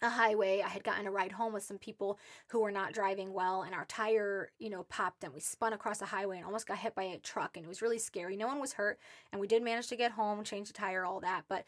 a 0.00 0.10
highway. 0.10 0.62
I 0.64 0.68
had 0.68 0.84
gotten 0.84 1.06
a 1.06 1.10
ride 1.10 1.32
home 1.32 1.52
with 1.52 1.64
some 1.64 1.78
people 1.78 2.18
who 2.48 2.60
were 2.60 2.70
not 2.70 2.92
driving 2.92 3.32
well, 3.32 3.62
and 3.62 3.74
our 3.74 3.84
tire, 3.86 4.50
you 4.58 4.70
know, 4.70 4.84
popped 4.84 5.24
and 5.24 5.34
we 5.34 5.40
spun 5.40 5.72
across 5.72 5.98
the 5.98 6.06
highway 6.06 6.36
and 6.36 6.46
almost 6.46 6.68
got 6.68 6.78
hit 6.78 6.94
by 6.94 7.04
a 7.04 7.18
truck. 7.18 7.56
And 7.56 7.64
it 7.64 7.68
was 7.68 7.82
really 7.82 7.98
scary. 7.98 8.36
No 8.36 8.46
one 8.46 8.60
was 8.60 8.74
hurt, 8.74 8.98
and 9.32 9.40
we 9.40 9.48
did 9.48 9.62
manage 9.62 9.88
to 9.88 9.96
get 9.96 10.12
home, 10.12 10.44
change 10.44 10.68
the 10.68 10.74
tire, 10.74 11.04
all 11.04 11.20
that. 11.20 11.44
But 11.48 11.64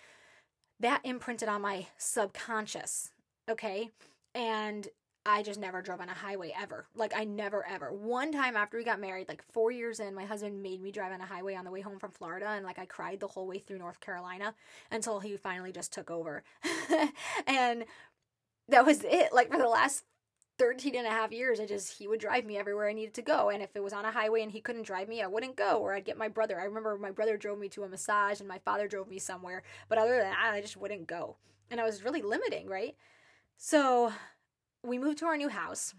that 0.79 1.01
imprinted 1.05 1.49
on 1.49 1.61
my 1.63 1.87
subconscious, 1.99 3.11
okay? 3.49 3.91
And 4.35 4.89
I 5.27 5.43
just 5.43 5.61
never 5.61 5.83
drove 5.83 6.01
on 6.01 6.09
a 6.09 6.15
highway 6.15 6.53
ever. 6.59 6.87
Like 6.95 7.13
I 7.15 7.25
never 7.25 7.67
ever. 7.67 7.93
One 7.93 8.33
time 8.33 8.57
after 8.57 8.79
we 8.79 8.85
got 8.85 9.01
married, 9.01 9.29
like 9.29 9.43
4 9.53 9.71
years 9.71 10.01
in, 10.01 10.15
my 10.15 10.25
husband 10.25 10.63
made 10.63 10.81
me 10.83 10.91
drive 10.91 11.13
on 11.13 11.21
a 11.21 11.27
highway 11.27 11.55
on 11.55 11.65
the 11.65 11.71
way 11.71 11.83
home 11.83 11.99
from 11.99 12.13
Florida 12.13 12.49
and 12.49 12.65
like 12.65 12.79
I 12.79 12.87
cried 12.87 13.21
the 13.21 13.29
whole 13.29 13.47
way 13.47 13.59
through 13.59 13.79
North 13.79 14.01
Carolina 14.01 14.55
until 14.91 15.21
he 15.21 15.37
finally 15.37 15.73
just 15.73 15.93
took 15.93 16.11
over. 16.11 16.43
and 17.47 17.85
that 18.69 18.87
was 18.87 19.05
it. 19.05 19.33
Like 19.33 19.51
for 19.51 19.59
the 19.59 19.69
last 19.69 20.05
13 20.59 20.95
and 20.95 21.07
a 21.07 21.11
half 21.11 21.33
years, 21.33 21.61
I 21.61 21.67
just 21.67 21.99
he 21.99 22.09
would 22.09 22.21
drive 22.21 22.47
me 22.47 22.57
everywhere 22.57 22.89
I 22.89 22.95
needed 22.95 23.15
to 23.15 23.23
go. 23.23 23.51
And 23.51 23.63
if 23.63 23.77
it 23.77 23.83
was 23.83 23.93
on 23.93 24.07
a 24.07 24.11
highway 24.11 24.43
and 24.43 24.51
he 24.51 24.63
couldn't 24.63 24.87
drive 24.87 25.09
me, 25.09 25.21
I 25.21 25.27
wouldn't 25.27 25.57
go 25.57 25.81
or 25.81 25.95
I'd 25.95 26.07
get 26.07 26.17
my 26.17 26.29
brother. 26.29 26.59
I 26.59 26.65
remember 26.65 26.97
my 26.97 27.11
brother 27.11 27.37
drove 27.37 27.59
me 27.59 27.69
to 27.71 27.83
a 27.83 27.89
massage 27.89 28.41
and 28.41 28.49
my 28.49 28.59
father 28.59 28.89
drove 28.89 29.09
me 29.09 29.19
somewhere, 29.19 29.63
but 29.91 29.99
other 29.99 30.17
than 30.17 30.31
that, 30.31 30.53
I 30.55 30.63
just 30.63 30.79
wouldn't 30.79 31.07
go. 31.07 31.37
And 31.71 31.79
I 31.79 31.85
was 31.85 32.05
really 32.05 32.23
limiting, 32.23 32.67
right? 32.67 32.97
So 33.63 34.11
we 34.83 34.99
moved 34.99 35.19
to 35.19 35.27
our 35.27 35.37
new 35.37 35.51
house 35.51 35.93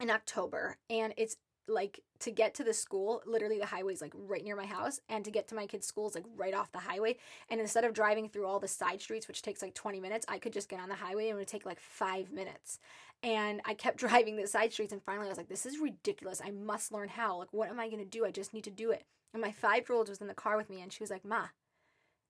in 0.00 0.10
October, 0.10 0.78
and 0.90 1.14
it's 1.16 1.36
like 1.68 2.00
to 2.18 2.32
get 2.32 2.54
to 2.54 2.64
the 2.64 2.74
school, 2.74 3.22
literally 3.24 3.60
the 3.60 3.66
highway 3.66 3.92
is 3.92 4.02
like 4.02 4.12
right 4.16 4.42
near 4.42 4.56
my 4.56 4.66
house, 4.66 4.98
and 5.08 5.24
to 5.24 5.30
get 5.30 5.46
to 5.46 5.54
my 5.54 5.66
kids' 5.66 5.86
school 5.86 6.08
is 6.08 6.16
like 6.16 6.24
right 6.36 6.54
off 6.54 6.72
the 6.72 6.80
highway. 6.80 7.18
And 7.48 7.60
instead 7.60 7.84
of 7.84 7.94
driving 7.94 8.28
through 8.28 8.46
all 8.46 8.58
the 8.58 8.66
side 8.66 9.00
streets, 9.00 9.28
which 9.28 9.42
takes 9.42 9.62
like 9.62 9.74
20 9.74 10.00
minutes, 10.00 10.26
I 10.28 10.38
could 10.38 10.52
just 10.52 10.68
get 10.68 10.80
on 10.80 10.88
the 10.88 10.96
highway 10.96 11.28
and 11.28 11.36
it 11.36 11.38
would 11.38 11.46
take 11.46 11.66
like 11.66 11.78
five 11.78 12.32
minutes. 12.32 12.80
And 13.22 13.60
I 13.64 13.74
kept 13.74 13.98
driving 14.04 14.34
the 14.34 14.48
side 14.48 14.72
streets, 14.72 14.92
and 14.92 15.00
finally 15.00 15.26
I 15.26 15.28
was 15.28 15.38
like, 15.38 15.48
this 15.48 15.66
is 15.66 15.78
ridiculous. 15.78 16.42
I 16.44 16.50
must 16.50 16.90
learn 16.90 17.10
how. 17.10 17.38
Like, 17.38 17.52
what 17.52 17.70
am 17.70 17.78
I 17.78 17.88
gonna 17.88 18.04
do? 18.04 18.24
I 18.26 18.32
just 18.32 18.52
need 18.52 18.64
to 18.64 18.70
do 18.70 18.90
it. 18.90 19.04
And 19.32 19.40
my 19.40 19.52
five 19.52 19.88
year 19.88 19.96
old 19.96 20.08
was 20.08 20.20
in 20.20 20.26
the 20.26 20.34
car 20.34 20.56
with 20.56 20.68
me, 20.68 20.82
and 20.82 20.92
she 20.92 21.04
was 21.04 21.10
like, 21.10 21.24
Ma, 21.24 21.46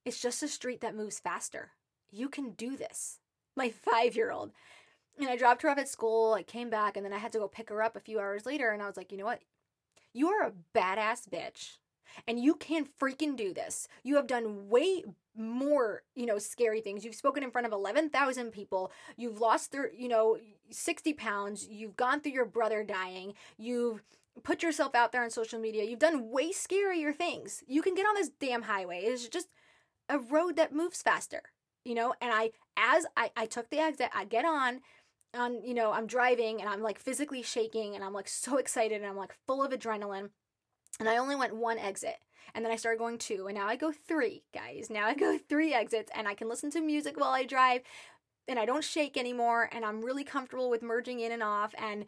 it's 0.04 0.20
just 0.20 0.42
a 0.42 0.48
street 0.48 0.82
that 0.82 0.94
moves 0.94 1.18
faster. 1.18 1.70
You 2.10 2.28
can 2.28 2.50
do 2.50 2.76
this. 2.76 3.20
My 3.56 3.70
five 3.70 4.14
year 4.14 4.30
old. 4.30 4.52
And 5.18 5.28
I 5.28 5.36
dropped 5.36 5.62
her 5.62 5.70
off 5.70 5.78
at 5.78 5.88
school. 5.88 6.34
I 6.34 6.42
came 6.42 6.68
back 6.68 6.96
and 6.96 7.04
then 7.04 7.12
I 7.12 7.18
had 7.18 7.32
to 7.32 7.38
go 7.38 7.48
pick 7.48 7.70
her 7.70 7.82
up 7.82 7.96
a 7.96 8.00
few 8.00 8.20
hours 8.20 8.44
later. 8.44 8.70
And 8.70 8.82
I 8.82 8.86
was 8.86 8.96
like, 8.96 9.10
you 9.10 9.18
know 9.18 9.24
what? 9.24 9.40
You 10.12 10.28
are 10.28 10.46
a 10.46 10.52
badass 10.74 11.28
bitch. 11.28 11.78
And 12.26 12.38
you 12.38 12.54
can 12.54 12.86
freaking 13.00 13.36
do 13.36 13.52
this. 13.52 13.88
You 14.02 14.16
have 14.16 14.26
done 14.26 14.68
way 14.68 15.04
more, 15.36 16.02
you 16.14 16.26
know, 16.26 16.38
scary 16.38 16.80
things. 16.80 17.04
You've 17.04 17.14
spoken 17.14 17.42
in 17.42 17.50
front 17.50 17.66
of 17.66 17.72
11,000 17.72 18.52
people. 18.52 18.90
You've 19.16 19.40
lost, 19.40 19.74
you 19.96 20.08
know, 20.08 20.38
60 20.70 21.12
pounds. 21.14 21.66
You've 21.68 21.96
gone 21.96 22.20
through 22.20 22.32
your 22.32 22.46
brother 22.46 22.82
dying. 22.82 23.34
You've 23.58 24.02
put 24.42 24.62
yourself 24.62 24.94
out 24.94 25.12
there 25.12 25.22
on 25.22 25.30
social 25.30 25.58
media. 25.58 25.84
You've 25.84 25.98
done 25.98 26.30
way 26.30 26.50
scarier 26.50 27.14
things. 27.14 27.62
You 27.66 27.82
can 27.82 27.94
get 27.94 28.06
on 28.06 28.14
this 28.14 28.30
damn 28.30 28.62
highway. 28.62 29.00
It's 29.00 29.28
just 29.28 29.48
a 30.08 30.18
road 30.18 30.56
that 30.56 30.74
moves 30.74 31.02
faster, 31.02 31.42
you 31.86 31.94
know? 31.94 32.14
And 32.20 32.32
I, 32.32 32.50
as 32.76 33.06
I, 33.16 33.30
I 33.36 33.46
took 33.46 33.70
the 33.70 33.78
exit, 33.78 34.10
I 34.14 34.24
get 34.24 34.44
on 34.44 34.80
on, 35.34 35.62
you 35.62 35.74
know, 35.74 35.92
I'm 35.92 36.06
driving 36.06 36.60
and 36.60 36.68
I'm 36.68 36.82
like 36.82 36.98
physically 36.98 37.42
shaking 37.42 37.94
and 37.94 38.02
I'm 38.02 38.14
like 38.14 38.28
so 38.28 38.56
excited 38.56 38.96
and 38.96 39.06
I'm 39.06 39.16
like 39.16 39.34
full 39.46 39.62
of 39.62 39.72
adrenaline. 39.72 40.30
And 40.98 41.08
I 41.08 41.18
only 41.18 41.36
went 41.36 41.56
one 41.56 41.78
exit. 41.78 42.16
And 42.54 42.64
then 42.64 42.72
I 42.72 42.76
started 42.76 42.98
going 42.98 43.18
two. 43.18 43.46
And 43.46 43.56
now 43.56 43.66
I 43.66 43.76
go 43.76 43.92
three, 43.92 44.44
guys. 44.54 44.88
Now 44.88 45.06
I 45.06 45.14
go 45.14 45.38
three 45.48 45.74
exits 45.74 46.10
and 46.14 46.26
I 46.26 46.34
can 46.34 46.48
listen 46.48 46.70
to 46.72 46.80
music 46.80 47.18
while 47.18 47.30
I 47.30 47.44
drive 47.44 47.82
and 48.48 48.58
I 48.58 48.64
don't 48.64 48.84
shake 48.84 49.16
anymore. 49.16 49.68
And 49.72 49.84
I'm 49.84 50.00
really 50.00 50.24
comfortable 50.24 50.70
with 50.70 50.82
merging 50.82 51.20
in 51.20 51.32
and 51.32 51.42
off. 51.42 51.74
And 51.76 52.06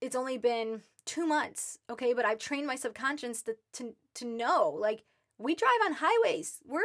it's 0.00 0.16
only 0.16 0.38
been 0.38 0.82
two 1.04 1.26
months, 1.26 1.78
okay? 1.88 2.12
But 2.12 2.24
I've 2.24 2.38
trained 2.38 2.66
my 2.66 2.76
subconscious 2.76 3.42
to, 3.42 3.56
to, 3.74 3.94
to 4.14 4.24
know 4.26 4.70
like, 4.70 5.04
we 5.38 5.54
drive 5.54 5.70
on 5.84 5.94
highways. 5.94 6.60
We're 6.64 6.82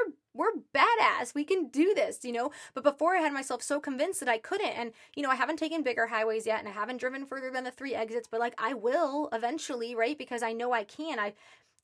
badass. 0.76 1.34
We 1.34 1.44
can 1.44 1.68
do 1.68 1.94
this, 1.94 2.20
you 2.24 2.32
know. 2.32 2.52
But 2.74 2.84
before 2.84 3.16
I 3.16 3.22
had 3.22 3.34
myself 3.34 3.62
so 3.62 3.80
convinced 3.80 4.20
that 4.20 4.30
I 4.30 4.38
couldn't, 4.38 4.68
and 4.70 4.92
you 5.16 5.24
know, 5.24 5.30
I 5.30 5.36
haven't 5.36 5.58
taken 5.58 5.84
bigger 5.84 6.08
highways 6.08 6.46
yet, 6.46 6.60
and 6.60 6.68
I 6.68 6.72
haven't 6.72 6.98
driven 6.98 7.26
further 7.26 7.52
than 7.52 7.64
the 7.64 7.72
three 7.72 7.96
exits. 7.96 8.28
But 8.30 8.40
like, 8.40 8.56
I 8.58 8.74
will 8.74 9.30
eventually, 9.32 9.96
right? 9.96 10.18
Because 10.18 10.44
I 10.44 10.54
know 10.54 10.72
I 10.72 10.84
can. 10.84 11.20
I, 11.20 11.34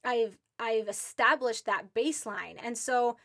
I've 0.04 0.38
I've 0.60 0.88
established 0.88 1.65
that 1.65 1.94
baseline, 1.96 2.58
and 2.63 2.77
so 2.77 3.18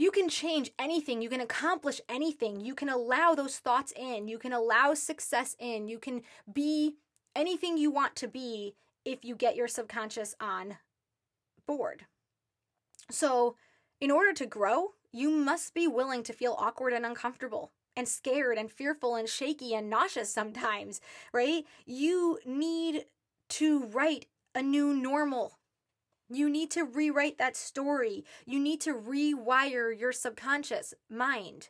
you 0.00 0.10
can 0.10 0.30
change 0.30 0.70
anything. 0.78 1.20
You 1.20 1.28
can 1.28 1.42
accomplish 1.42 2.00
anything. 2.08 2.60
You 2.60 2.74
can 2.74 2.88
allow 2.88 3.34
those 3.34 3.58
thoughts 3.58 3.92
in. 3.94 4.28
You 4.28 4.38
can 4.38 4.52
allow 4.52 4.94
success 4.94 5.54
in. 5.58 5.88
You 5.88 5.98
can 5.98 6.22
be 6.50 6.96
anything 7.36 7.76
you 7.76 7.90
want 7.90 8.16
to 8.16 8.26
be 8.28 8.74
if 9.04 9.24
you 9.24 9.34
get 9.34 9.56
your 9.56 9.68
subconscious 9.68 10.34
on 10.40 10.78
board. 11.66 12.06
So, 13.10 13.56
in 14.00 14.10
order 14.10 14.32
to 14.32 14.46
grow, 14.46 14.90
you 15.12 15.30
must 15.30 15.74
be 15.74 15.86
willing 15.86 16.22
to 16.24 16.32
feel 16.32 16.56
awkward 16.58 16.92
and 16.92 17.04
uncomfortable 17.04 17.72
and 17.96 18.08
scared 18.08 18.56
and 18.56 18.70
fearful 18.70 19.16
and 19.16 19.28
shaky 19.28 19.74
and 19.74 19.90
nauseous 19.90 20.32
sometimes, 20.32 21.00
right? 21.32 21.64
You 21.84 22.38
need 22.46 23.06
to 23.50 23.84
write 23.86 24.26
a 24.54 24.62
new 24.62 24.94
normal. 24.94 25.58
You 26.28 26.48
need 26.48 26.70
to 26.72 26.84
rewrite 26.84 27.38
that 27.38 27.56
story. 27.56 28.24
You 28.46 28.60
need 28.60 28.80
to 28.82 28.94
rewire 28.94 29.98
your 29.98 30.12
subconscious 30.12 30.94
mind. 31.10 31.68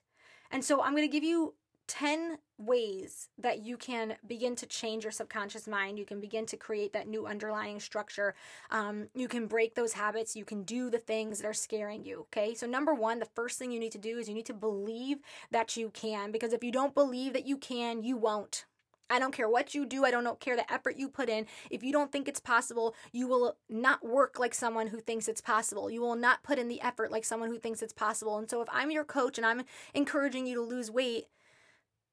And 0.51 0.65
so 0.65 0.83
I'm 0.83 0.93
going 0.93 1.09
to 1.09 1.13
give 1.13 1.25
you 1.25 1.55
10 1.89 2.39
ways 2.61 3.29
that 3.39 3.65
you 3.65 3.77
can 3.77 4.17
begin 4.27 4.55
to 4.57 4.67
change 4.67 5.05
your 5.05 5.13
subconscious 5.13 5.67
mind. 5.67 5.99
You 5.99 6.05
can 6.05 6.21
begin 6.21 6.47
to 6.47 6.57
create 6.57 6.93
that 6.93 7.09
new 7.09 7.27
underlying 7.27 7.81
structure. 7.81 8.35
Um, 8.71 9.09
you 9.15 9.29
can 9.29 9.47
break 9.47 9.75
those 9.75 9.95
habits. 9.95 10.37
You 10.37 10.45
can 10.45 10.63
do 10.63 10.91
the 10.91 10.99
things 10.99 11.41
that 11.41 11.49
are 11.49 11.55
scaring 11.55 12.05
you. 12.05 12.27
Okay. 12.33 12.55
So, 12.55 12.67
number 12.67 12.95
one, 12.95 13.19
the 13.19 13.29
first 13.35 13.59
thing 13.59 13.73
you 13.73 13.81
need 13.81 13.93
to 13.93 13.99
do 13.99 14.19
is 14.19 14.29
you 14.29 14.35
need 14.35 14.47
to 14.47 14.55
believe 14.55 15.19
that 15.51 15.77
you 15.77 15.91
can. 15.91 16.31
Because 16.31 16.53
if 16.53 16.63
you 16.63 16.71
don't 16.71 16.95
believe 16.95 17.33
that 17.33 17.47
you 17.47 17.57
can, 17.57 18.03
you 18.03 18.17
won't. 18.17 18.67
I 19.11 19.19
don't 19.19 19.33
care 19.33 19.49
what 19.49 19.75
you 19.75 19.85
do. 19.85 20.05
I 20.05 20.13
don't 20.13 20.39
care 20.39 20.55
the 20.55 20.73
effort 20.73 20.97
you 20.97 21.09
put 21.09 21.29
in. 21.29 21.47
If 21.69 21.83
you 21.83 21.93
don't 21.93 22.13
think 22.13 22.29
it's 22.29 22.39
possible, 22.39 22.95
you 23.11 23.27
will 23.27 23.57
not 23.69 24.07
work 24.07 24.39
like 24.39 24.55
someone 24.55 24.87
who 24.87 25.01
thinks 25.01 25.27
it's 25.27 25.41
possible. 25.41 25.91
You 25.91 26.01
will 26.01 26.15
not 26.15 26.45
put 26.45 26.61
in 26.61 26.69
the 26.69 26.81
effort 26.81 27.11
like 27.11 27.25
someone 27.25 27.49
who 27.49 27.59
thinks 27.59 27.83
it's 27.83 27.93
possible. 27.93 28.39
And 28.39 28.49
so, 28.49 28.63
if 28.63 28.69
I'm 28.71 28.93
your 28.93 29.05
coach 29.05 29.37
and 29.37 29.47
I'm 29.47 29.65
encouraging 29.95 30.47
you 30.47 30.55
to 30.55 30.63
lose 30.63 30.91
weight, 30.91 31.25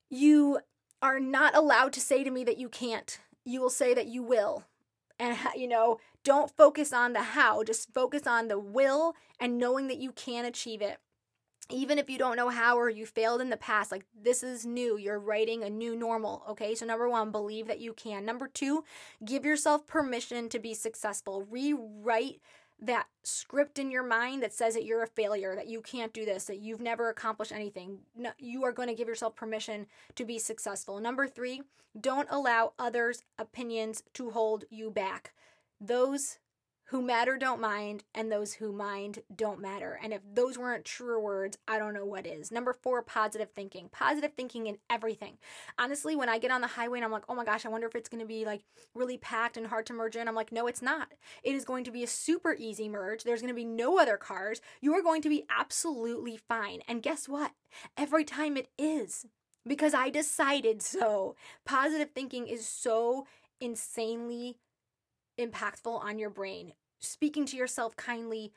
you 0.10 0.60
are 1.02 1.20
not 1.20 1.56
allowed 1.56 1.94
to 1.94 2.02
say 2.02 2.24
to 2.24 2.32
me 2.32 2.44
that 2.44 2.58
you 2.58 2.70
can't. 2.70 3.20
You 3.46 3.62
will 3.62 3.70
say 3.70 3.94
that 3.94 4.08
you 4.08 4.24
will. 4.24 4.64
And, 5.20 5.38
you 5.56 5.68
know, 5.68 6.00
don't 6.24 6.56
focus 6.56 6.94
on 6.94 7.14
the 7.14 7.22
how, 7.22 7.64
just 7.64 7.94
focus 7.94 8.28
on 8.28 8.48
the 8.48 8.60
will 8.60 9.16
and 9.40 9.58
knowing 9.58 9.88
that 9.88 9.98
you 9.98 10.12
can 10.12 10.46
achieve 10.46 10.82
it. 10.82 11.00
Even 11.70 11.98
if 11.98 12.10
you 12.10 12.18
don't 12.18 12.38
know 12.38 12.50
how 12.50 12.78
or 12.78 12.90
you 12.90 13.06
failed 13.06 13.42
in 13.42 13.50
the 13.50 13.58
past, 13.58 13.92
like 13.92 14.06
this 14.18 14.42
is 14.42 14.66
new. 14.66 14.98
You're 14.98 15.20
writing 15.20 15.64
a 15.64 15.70
new 15.70 15.98
normal. 15.98 16.44
Okay. 16.50 16.76
So, 16.76 16.86
number 16.86 17.10
one, 17.10 17.30
believe 17.30 17.68
that 17.68 17.82
you 17.82 17.94
can. 17.94 18.24
Number 18.24 18.48
two, 18.48 18.86
give 19.26 19.44
yourself 19.44 19.86
permission 19.86 20.48
to 20.50 20.60
be 20.60 20.74
successful. 20.74 21.46
Rewrite 21.50 22.40
that 22.80 23.08
script 23.24 23.80
in 23.80 23.92
your 23.92 24.04
mind 24.04 24.44
that 24.44 24.54
says 24.54 24.76
that 24.76 24.86
you're 24.86 25.04
a 25.04 25.08
failure, 25.08 25.56
that 25.56 25.68
you 25.68 25.82
can't 25.82 26.14
do 26.14 26.26
this, 26.26 26.46
that 26.46 26.60
you've 26.60 26.82
never 26.82 27.10
accomplished 27.10 27.52
anything. 27.52 28.00
No, 28.16 28.32
you 28.38 28.64
are 28.64 28.72
going 28.72 28.88
to 28.88 28.96
give 28.96 29.08
yourself 29.08 29.36
permission 29.36 29.88
to 30.16 30.26
be 30.26 30.38
successful. 30.38 31.00
Number 31.00 31.28
three, 31.28 31.64
don't 32.00 32.28
allow 32.30 32.74
others' 32.78 33.24
opinions 33.40 34.04
to 34.14 34.30
hold 34.30 34.66
you 34.70 34.92
back. 34.92 35.34
Those 35.82 36.38
who 36.88 37.02
matter 37.02 37.38
don't 37.38 37.60
mind, 37.60 38.04
and 38.16 38.32
those 38.32 38.54
who 38.54 38.72
mind 38.72 39.20
don't 39.36 39.60
matter. 39.60 40.00
And 40.02 40.14
if 40.14 40.22
those 40.34 40.58
weren't 40.58 40.86
truer 40.86 41.20
words, 41.20 41.58
I 41.68 41.80
don't 41.80 41.94
know 41.94 42.06
what 42.06 42.26
is. 42.26 42.52
Number 42.52 42.72
four, 42.72 43.02
positive 43.02 43.50
thinking. 43.52 43.90
Positive 43.92 44.32
thinking 44.36 44.68
in 44.68 44.78
everything. 44.90 45.38
Honestly, 45.78 46.16
when 46.16 46.30
I 46.30 46.40
get 46.40 46.52
on 46.52 46.62
the 46.62 46.68
highway 46.68 47.00
and 47.00 47.06
I'm 47.06 47.12
like, 47.12 47.26
oh 47.28 47.36
my 47.36 47.44
gosh, 47.44 47.66
I 47.66 47.70
wonder 47.70 47.88
if 47.88 47.96
it's 47.96 48.08
to 48.22 48.28
be 48.28 48.46
like 48.46 48.62
really 48.96 49.18
packed 49.18 49.58
and 49.58 49.68
hard 49.68 49.86
to 49.88 49.94
merge 49.94 50.16
in, 50.16 50.28
I'm 50.28 50.36
like, 50.36 50.52
no, 50.54 50.68
it's 50.68 50.82
not. 50.82 51.10
It 51.44 51.56
is 51.56 51.66
going 51.66 51.84
to 51.84 51.92
be 51.92 52.04
a 52.04 52.08
super 52.08 52.56
easy 52.58 52.88
merge. 52.88 53.24
There's 53.24 53.42
to 53.54 53.56
be 53.56 53.66
no 53.66 54.00
other 54.00 54.16
cars. 54.16 54.62
You 54.80 54.94
are 54.94 55.04
going 55.04 55.22
to 55.24 55.30
be 55.30 55.44
absolutely 55.50 56.38
fine. 56.38 56.82
And 56.88 57.04
guess 57.04 57.28
what? 57.28 57.52
Every 57.98 58.24
time 58.24 58.56
it 58.56 58.70
is 58.78 59.26
because 59.68 59.94
I 59.94 60.10
decided 60.10 60.82
so. 60.82 61.36
Positive 61.66 62.12
thinking 62.16 62.48
is 62.48 62.66
so 62.66 63.28
insanely 63.60 64.58
impactful 65.40 66.04
on 66.04 66.20
your 66.20 66.30
brain. 66.30 66.74
Speaking 67.00 67.46
to 67.48 67.58
yourself 67.58 67.96
kindly, 67.96 68.52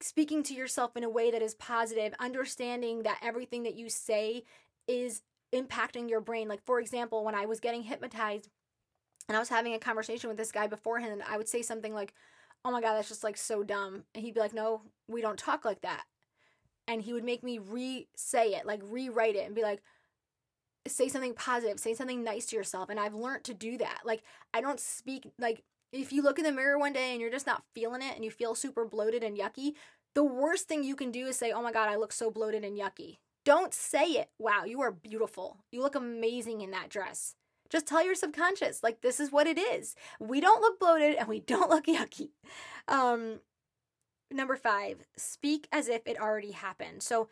speaking 0.00 0.42
to 0.44 0.54
yourself 0.54 0.96
in 0.96 1.04
a 1.04 1.08
way 1.08 1.30
that 1.30 1.42
is 1.42 1.54
positive, 1.54 2.12
understanding 2.18 3.02
that 3.02 3.20
everything 3.22 3.62
that 3.62 3.74
you 3.74 3.88
say 3.88 4.44
is 4.86 5.22
impacting 5.54 6.10
your 6.10 6.20
brain. 6.20 6.48
Like, 6.48 6.64
for 6.64 6.80
example, 6.80 7.24
when 7.24 7.34
I 7.34 7.46
was 7.46 7.60
getting 7.60 7.82
hypnotized 7.82 8.48
and 9.28 9.36
I 9.36 9.40
was 9.40 9.48
having 9.48 9.74
a 9.74 9.78
conversation 9.78 10.28
with 10.28 10.36
this 10.36 10.52
guy 10.52 10.66
beforehand, 10.66 11.22
I 11.28 11.36
would 11.36 11.48
say 11.48 11.62
something 11.62 11.94
like, 11.94 12.14
Oh 12.66 12.70
my 12.70 12.80
God, 12.80 12.94
that's 12.94 13.08
just 13.08 13.24
like 13.24 13.36
so 13.36 13.62
dumb. 13.62 14.04
And 14.14 14.24
he'd 14.24 14.34
be 14.34 14.40
like, 14.40 14.54
No, 14.54 14.82
we 15.06 15.20
don't 15.20 15.38
talk 15.38 15.64
like 15.64 15.82
that. 15.82 16.04
And 16.88 17.02
he 17.02 17.12
would 17.12 17.24
make 17.24 17.42
me 17.42 17.58
re 17.58 18.08
say 18.16 18.54
it, 18.54 18.66
like 18.66 18.80
rewrite 18.82 19.36
it 19.36 19.46
and 19.46 19.54
be 19.54 19.62
like, 19.62 19.80
say 20.86 21.08
something 21.08 21.34
positive, 21.34 21.80
say 21.80 21.94
something 21.94 22.22
nice 22.22 22.46
to 22.46 22.56
yourself. 22.56 22.90
And 22.90 23.00
I've 23.00 23.14
learned 23.14 23.44
to 23.44 23.54
do 23.54 23.78
that. 23.78 24.00
Like, 24.04 24.22
I 24.52 24.60
don't 24.60 24.80
speak, 24.80 25.26
like, 25.38 25.62
if 25.94 26.12
you 26.12 26.22
look 26.22 26.38
in 26.38 26.44
the 26.44 26.52
mirror 26.52 26.78
one 26.78 26.92
day 26.92 27.12
and 27.12 27.20
you're 27.20 27.30
just 27.30 27.46
not 27.46 27.62
feeling 27.72 28.02
it 28.02 28.16
and 28.16 28.24
you 28.24 28.30
feel 28.30 28.54
super 28.54 28.84
bloated 28.84 29.22
and 29.22 29.38
yucky, 29.38 29.74
the 30.14 30.24
worst 30.24 30.68
thing 30.68 30.84
you 30.84 30.96
can 30.96 31.10
do 31.10 31.26
is 31.26 31.36
say, 31.36 31.52
Oh 31.52 31.62
my 31.62 31.72
God, 31.72 31.88
I 31.88 31.96
look 31.96 32.12
so 32.12 32.30
bloated 32.30 32.64
and 32.64 32.78
yucky. 32.78 33.18
Don't 33.44 33.72
say 33.72 34.04
it. 34.04 34.30
Wow, 34.38 34.64
you 34.64 34.80
are 34.80 34.90
beautiful. 34.90 35.58
You 35.70 35.82
look 35.82 35.94
amazing 35.94 36.62
in 36.62 36.70
that 36.72 36.88
dress. 36.88 37.36
Just 37.70 37.86
tell 37.86 38.04
your 38.04 38.14
subconscious, 38.14 38.82
like, 38.82 39.00
this 39.00 39.18
is 39.18 39.32
what 39.32 39.46
it 39.46 39.58
is. 39.58 39.94
We 40.20 40.40
don't 40.40 40.60
look 40.60 40.78
bloated 40.78 41.16
and 41.16 41.28
we 41.28 41.40
don't 41.46 41.70
look 41.70 41.86
yucky. 41.86 42.30
Um, 42.88 43.40
number 44.30 44.56
five, 44.56 45.06
speak 45.16 45.68
as 45.72 45.88
if 45.88 46.06
it 46.06 46.20
already 46.20 46.52
happened. 46.52 47.02
So, 47.02 47.28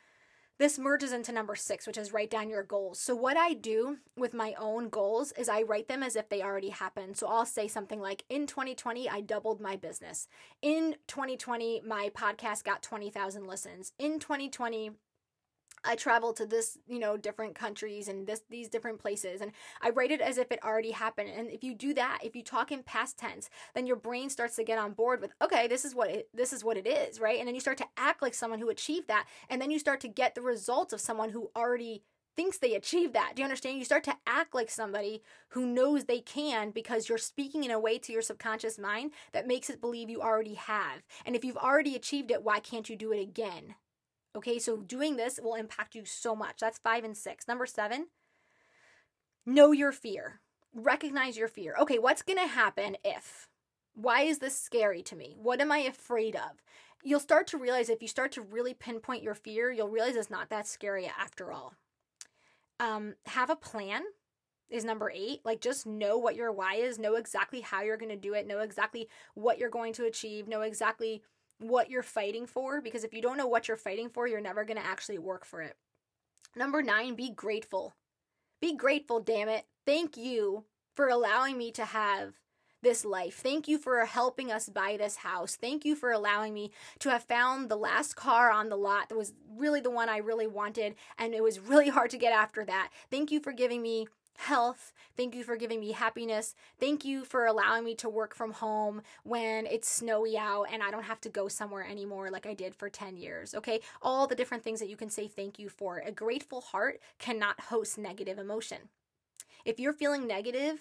this 0.62 0.78
merges 0.78 1.11
into 1.12 1.33
number 1.33 1.57
six, 1.57 1.88
which 1.88 1.99
is 1.99 2.12
write 2.12 2.31
down 2.31 2.49
your 2.49 2.62
goals. 2.62 3.00
So, 3.00 3.16
what 3.16 3.37
I 3.37 3.52
do 3.52 3.97
with 4.16 4.33
my 4.33 4.54
own 4.57 4.90
goals 4.90 5.33
is 5.33 5.49
I 5.49 5.62
write 5.62 5.88
them 5.88 6.04
as 6.04 6.14
if 6.14 6.28
they 6.28 6.40
already 6.40 6.69
happened. 6.69 7.16
So, 7.16 7.26
I'll 7.26 7.45
say 7.45 7.66
something 7.66 8.00
like, 8.00 8.23
In 8.31 8.47
2020, 8.47 9.11
I 9.11 9.23
doubled 9.23 9.61
my 9.61 9.75
business. 9.75 10.28
In 10.62 10.95
2020, 11.09 11.83
my 11.85 12.12
podcast 12.14 12.62
got 12.62 12.81
20,000 12.81 13.45
listens. 13.45 13.92
In 13.99 14.21
2020, 14.21 14.92
I 15.85 15.97
travel 15.97 16.33
to 16.35 16.47
this, 16.47 16.79
you 16.87 16.99
know, 16.99 17.17
different 17.17 17.55
countries 17.55 18.09
and 18.09 18.27
this 18.27 18.43
these 18.49 18.69
different 18.69 18.99
places 19.01 19.41
and 19.41 19.53
I 19.81 19.91
write 19.91 20.11
it 20.11 20.21
as 20.21 20.39
if 20.39 20.53
it 20.53 20.62
already 20.65 20.93
happened. 20.93 21.31
And 21.31 21.51
if 21.51 21.65
you 21.65 21.75
do 21.75 21.95
that, 21.95 22.21
if 22.23 22.37
you 22.37 22.43
talk 22.43 22.71
in 22.71 22.83
past 22.83 23.19
tense, 23.19 23.51
then 23.75 23.87
your 23.87 23.97
brain 23.97 24.31
starts 24.31 24.57
to 24.57 24.65
get 24.65 24.79
on 24.79 24.93
board 24.93 25.21
with, 25.21 25.33
okay, 25.43 25.67
this 25.67 25.85
is 25.85 25.95
what 25.95 26.11
it 26.11 26.29
this 26.33 26.53
is 26.53 26.65
what 26.65 26.77
it 26.77 26.87
is, 26.87 27.21
right? 27.21 27.39
And 27.39 27.49
then 27.49 27.55
you 27.55 27.61
start 27.61 27.79
to 27.79 27.89
act 27.97 28.23
like 28.23 28.35
someone 28.35 28.61
who 28.61 28.69
achieved 28.69 29.09
that, 29.09 29.27
and 29.49 29.61
then 29.61 29.71
you 29.71 29.79
start 29.79 30.01
to 30.01 30.09
get 30.09 30.35
the 30.35 30.43
results 30.43 30.93
of 30.93 31.01
someone 31.01 31.31
who 31.31 31.51
already 31.57 32.03
thinks 32.37 32.59
they 32.59 32.75
achieved 32.75 33.12
that. 33.15 33.33
Do 33.35 33.43
you 33.43 33.45
understand? 33.45 33.79
You 33.79 33.85
start 33.85 34.05
to 34.05 34.17
act 34.27 34.55
like 34.55 34.71
somebody 34.71 35.23
who 35.51 35.67
knows 35.67 36.05
they 36.05 36.21
can 36.21 36.71
because 36.71 37.09
you're 37.09 37.19
speaking 37.19 37.65
in 37.65 37.71
a 37.71 37.81
way 37.81 37.99
to 37.99 38.12
your 38.12 38.23
subconscious 38.23 38.79
mind 38.79 39.12
that 39.33 39.47
makes 39.47 39.69
it 39.69 39.81
believe 39.81 40.09
you 40.09 40.23
already 40.23 40.55
have. 40.55 41.03
And 41.27 41.37
if 41.37 41.45
you've 41.45 41.57
already 41.57 41.95
achieved 41.95 42.31
it, 42.31 42.43
why 42.43 42.61
can't 42.61 42.89
you 42.89 42.97
do 42.97 43.12
it 43.12 43.21
again? 43.21 43.75
Okay, 44.35 44.59
so 44.59 44.79
doing 44.79 45.17
this 45.17 45.39
will 45.43 45.55
impact 45.55 45.95
you 45.95 46.05
so 46.05 46.35
much. 46.35 46.61
That's 46.61 46.79
five 46.79 47.05
and 47.05 47.17
six. 47.17 47.47
Number 47.47 47.67
seven, 47.67 48.07
know 49.45 49.73
your 49.73 49.93
fear. 49.93 50.41
Recognize 50.75 51.37
your 51.37 51.49
fear. 51.49 51.77
Okay, 51.81 51.99
what's 51.99 52.23
going 52.23 52.39
to 52.39 52.47
happen 52.47 52.97
if? 53.05 53.49
Why 53.95 54.23
is 54.23 54.39
this 54.39 54.59
scary 54.59 55.03
to 55.03 55.17
me? 55.17 55.37
What 55.37 55.61
am 55.61 55.71
I 55.71 55.79
afraid 55.79 56.35
of? 56.35 56.62
You'll 57.03 57.21
start 57.21 57.47
to 57.49 57.59
realize 57.59 57.91
if 57.91 58.01
you 58.01 58.09
start 58.09 58.33
to 58.33 58.41
really 58.43 58.73
pinpoint 58.73 59.23
your 59.23 59.35
fear, 59.35 59.71
you'll 59.71 59.89
realize 59.89 60.17
it's 60.17 60.31
not 60.31 60.49
that 60.49 60.67
scary 60.67 61.07
after 61.07 61.53
all. 61.53 61.75
Um, 62.81 63.17
have 63.27 63.51
a 63.51 63.57
plan 63.57 64.03
is 64.71 64.85
number 64.85 65.11
eight. 65.15 65.41
Like, 65.45 65.61
just 65.61 65.87
know 65.87 66.17
what 66.17 66.37
your 66.37 66.51
why 66.51 66.77
is, 66.77 66.99
know 66.99 67.17
exactly 67.17 67.61
how 67.61 67.83
you're 67.83 67.99
going 67.99 68.09
to 68.09 68.17
do 68.17 68.33
it, 68.33 68.47
know 68.47 68.61
exactly 68.61 69.09
what 69.35 69.59
you're 69.59 69.69
going 69.69 69.93
to 69.95 70.07
achieve, 70.07 70.49
know 70.49 70.62
exactly 70.62 71.23
what 71.62 71.90
you're 71.90 72.02
fighting 72.02 72.47
for 72.47 72.81
because 72.81 73.04
if 73.04 73.12
you 73.14 73.23
don't 73.23 73.37
know 73.37 73.47
what 73.47 73.69
you're 73.69 73.76
fighting 73.76 74.09
for, 74.09 74.26
you're 74.26 74.40
never 74.40 74.64
going 74.64 74.78
to 74.78 74.87
actually 74.87 75.19
work 75.19 75.45
for 75.45 75.62
it. 75.62 75.76
Number 76.54 76.83
nine, 76.83 77.14
be 77.14 77.31
grateful. 77.31 77.95
Be 78.61 78.76
grateful, 78.76 79.21
damn 79.21 79.49
it. 79.49 79.64
Thank 79.87 80.16
you 80.16 80.64
for 80.95 81.09
allowing 81.09 81.57
me 81.59 81.73
to 81.73 81.85
have 81.85 82.35
this 82.83 83.04
life. 83.04 83.37
Thank 83.37 83.69
you 83.69 83.78
for 83.78 84.04
helping 84.04 84.50
us 84.50 84.69
buy 84.69 84.97
this 84.99 85.16
house. 85.16 85.57
Thank 85.57 85.85
you 85.85 85.95
for 85.95 86.11
allowing 86.11 86.52
me 86.52 86.73
to 86.99 87.11
have 87.11 87.25
found 87.25 87.69
the 87.69 87.76
last 87.76 88.16
car 88.16 88.50
on 88.50 88.69
the 88.69 88.76
lot 88.76 89.09
that 89.09 89.16
was 89.16 89.33
really 89.57 89.81
the 89.81 89.90
one 89.90 90.09
I 90.09 90.19
really 90.19 90.49
wanted. 90.49 90.97
And 91.16 91.33
it 91.33 91.42
was 91.42 91.61
really 91.61 91.88
hard 91.88 92.11
to 92.11 92.19
get 92.19 92.33
after 92.33 92.64
that. 92.64 92.90
Thank 93.11 93.31
you 93.31 93.40
for 93.40 93.52
giving 93.52 93.83
me 93.83 94.09
health. 94.37 94.93
Thank 95.17 95.35
you 95.35 95.45
for 95.45 95.57
giving 95.57 95.81
me 95.81 95.93
happiness. 95.93 96.55
Thank 96.81 97.05
you 97.05 97.25
for 97.25 97.47
allowing 97.47 97.85
me 97.85 97.95
to 97.97 98.09
work 98.09 98.35
from 98.35 98.53
home 98.53 99.03
when 99.25 99.67
it's 99.67 99.89
snowy 99.89 100.37
out 100.37 100.67
and 100.73 100.83
I 100.83 100.91
don't 100.91 101.05
have 101.05 101.21
to 101.23 101.29
go 101.29 101.49
somewhere 101.49 101.87
anymore 101.87 102.31
like 102.31 102.47
I 102.47 102.55
did 102.55 102.75
for 102.75 102.89
10 102.89 103.17
years. 103.17 103.55
Okay? 103.55 103.81
All 104.01 104.27
the 104.27 104.35
different 104.35 104.65
things 104.65 104.81
that 104.81 104.89
you 104.89 104.97
can 104.97 105.11
say 105.11 105.29
thank 105.29 105.59
you 105.59 105.69
for. 105.69 105.99
A 105.99 106.12
grateful 106.12 106.61
heart 106.61 107.01
cannot 107.19 107.61
host 107.61 107.99
negative 107.99 108.39
emotion. 108.39 108.89
If 109.65 109.79
you're 109.79 109.93
feeling 109.93 110.27
negative, 110.27 110.81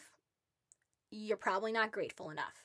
you're 1.12 1.38
probably 1.38 1.72
not 1.72 1.92
grateful 1.92 2.30
enough. 2.30 2.64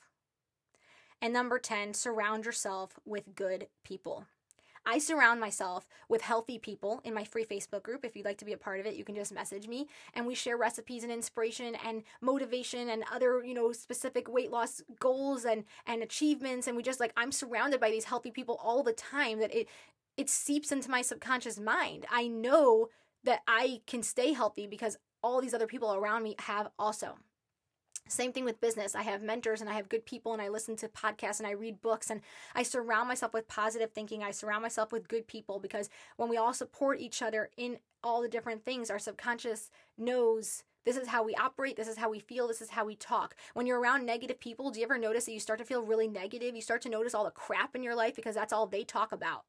And 1.20 1.32
number 1.32 1.58
10, 1.58 1.94
surround 1.94 2.44
yourself 2.44 2.98
with 3.04 3.34
good 3.34 3.68
people. 3.84 4.26
I 4.86 4.98
surround 4.98 5.40
myself 5.40 5.88
with 6.08 6.22
healthy 6.22 6.58
people 6.58 7.00
in 7.04 7.12
my 7.12 7.24
free 7.24 7.44
Facebook 7.44 7.82
group. 7.82 8.04
If 8.04 8.14
you'd 8.14 8.24
like 8.24 8.38
to 8.38 8.44
be 8.44 8.52
a 8.52 8.56
part 8.58 8.78
of 8.78 8.86
it, 8.86 8.94
you 8.94 9.04
can 9.04 9.16
just 9.16 9.34
message 9.34 9.66
me 9.66 9.88
and 10.14 10.26
we 10.26 10.36
share 10.36 10.56
recipes 10.56 11.02
and 11.02 11.12
inspiration 11.12 11.74
and 11.84 12.04
motivation 12.20 12.88
and 12.88 13.02
other, 13.12 13.44
you 13.44 13.52
know, 13.52 13.72
specific 13.72 14.28
weight 14.32 14.52
loss 14.52 14.82
goals 15.00 15.44
and 15.44 15.64
and 15.86 16.02
achievements 16.02 16.68
and 16.68 16.76
we 16.76 16.82
just 16.84 17.00
like 17.00 17.12
I'm 17.16 17.32
surrounded 17.32 17.80
by 17.80 17.90
these 17.90 18.04
healthy 18.04 18.30
people 18.30 18.60
all 18.62 18.84
the 18.84 18.92
time 18.92 19.40
that 19.40 19.54
it 19.54 19.68
it 20.16 20.30
seeps 20.30 20.70
into 20.70 20.90
my 20.90 21.02
subconscious 21.02 21.58
mind. 21.58 22.06
I 22.10 22.28
know 22.28 22.88
that 23.24 23.40
I 23.48 23.80
can 23.86 24.02
stay 24.02 24.32
healthy 24.32 24.66
because 24.66 24.96
all 25.22 25.40
these 25.40 25.52
other 25.52 25.66
people 25.66 25.94
around 25.94 26.22
me 26.22 26.36
have 26.38 26.68
also. 26.78 27.18
Same 28.08 28.32
thing 28.32 28.44
with 28.44 28.60
business. 28.60 28.94
I 28.94 29.02
have 29.02 29.22
mentors 29.22 29.60
and 29.60 29.68
I 29.68 29.74
have 29.74 29.88
good 29.88 30.06
people 30.06 30.32
and 30.32 30.40
I 30.40 30.48
listen 30.48 30.76
to 30.76 30.88
podcasts 30.88 31.38
and 31.38 31.46
I 31.46 31.52
read 31.52 31.82
books 31.82 32.10
and 32.10 32.20
I 32.54 32.62
surround 32.62 33.08
myself 33.08 33.34
with 33.34 33.48
positive 33.48 33.90
thinking. 33.92 34.22
I 34.22 34.30
surround 34.30 34.62
myself 34.62 34.92
with 34.92 35.08
good 35.08 35.26
people 35.26 35.58
because 35.58 35.88
when 36.16 36.28
we 36.28 36.36
all 36.36 36.54
support 36.54 37.00
each 37.00 37.20
other 37.20 37.50
in 37.56 37.78
all 38.04 38.22
the 38.22 38.28
different 38.28 38.64
things, 38.64 38.90
our 38.90 38.98
subconscious 38.98 39.70
knows 39.98 40.62
this 40.84 40.96
is 40.96 41.08
how 41.08 41.24
we 41.24 41.34
operate, 41.34 41.76
this 41.76 41.88
is 41.88 41.98
how 41.98 42.08
we 42.08 42.20
feel, 42.20 42.46
this 42.46 42.62
is 42.62 42.70
how 42.70 42.84
we 42.84 42.94
talk. 42.94 43.34
When 43.54 43.66
you're 43.66 43.80
around 43.80 44.06
negative 44.06 44.38
people, 44.38 44.70
do 44.70 44.78
you 44.78 44.86
ever 44.86 44.98
notice 44.98 45.24
that 45.24 45.32
you 45.32 45.40
start 45.40 45.58
to 45.58 45.64
feel 45.64 45.82
really 45.82 46.06
negative? 46.06 46.54
You 46.54 46.62
start 46.62 46.82
to 46.82 46.88
notice 46.88 47.12
all 47.12 47.24
the 47.24 47.30
crap 47.32 47.74
in 47.74 47.82
your 47.82 47.96
life 47.96 48.14
because 48.14 48.36
that's 48.36 48.52
all 48.52 48.66
they 48.66 48.84
talk 48.84 49.10
about. 49.10 49.44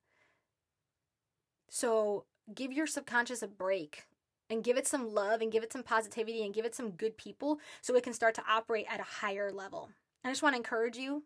So 1.70 2.26
give 2.56 2.74
your 2.74 2.88
subconscious 2.88 3.44
a 3.44 3.48
break 3.48 4.06
and 4.50 4.64
give 4.64 4.78
it 4.78 4.88
some 4.88 5.14
love 5.14 5.42
and 5.42 5.52
give 5.52 5.64
it 5.64 5.74
some 5.74 5.84
positivity 5.84 6.44
and 6.44 6.54
give 6.54 6.66
it 6.66 6.76
some 6.76 6.92
good 6.92 7.18
people 7.18 7.60
so 7.82 7.96
it 7.96 8.04
can 8.04 8.14
start 8.14 8.36
to 8.36 8.44
operate 8.50 8.86
at 8.90 9.00
a 9.00 9.04
higher 9.04 9.52
level. 9.52 9.90
I 10.24 10.30
just 10.30 10.44
want 10.44 10.54
to 10.54 10.58
encourage 10.58 10.98
you 10.98 11.24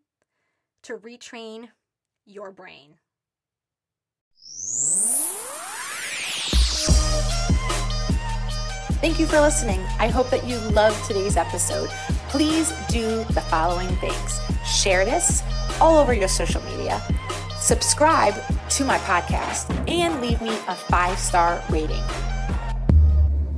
to 0.83 0.97
retrain 0.97 1.69
your 2.25 2.51
brain. 2.51 2.95
Thank 9.01 9.19
you 9.19 9.25
for 9.25 9.41
listening. 9.41 9.79
I 9.99 10.07
hope 10.07 10.29
that 10.29 10.45
you 10.45 10.57
loved 10.59 11.03
today's 11.05 11.35
episode. 11.35 11.89
Please 12.29 12.71
do 12.87 13.23
the 13.31 13.41
following 13.49 13.89
things 13.97 14.39
share 14.65 15.05
this 15.05 15.41
all 15.79 15.97
over 15.97 16.13
your 16.13 16.27
social 16.27 16.61
media, 16.63 17.01
subscribe 17.59 18.35
to 18.69 18.85
my 18.85 18.97
podcast, 18.99 19.69
and 19.89 20.21
leave 20.21 20.41
me 20.41 20.51
a 20.67 20.75
five 20.75 21.17
star 21.17 21.63
rating. 21.69 22.03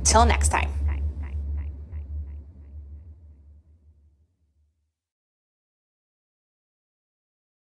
Till 0.04 0.26
next 0.26 0.50
time. 0.50 0.83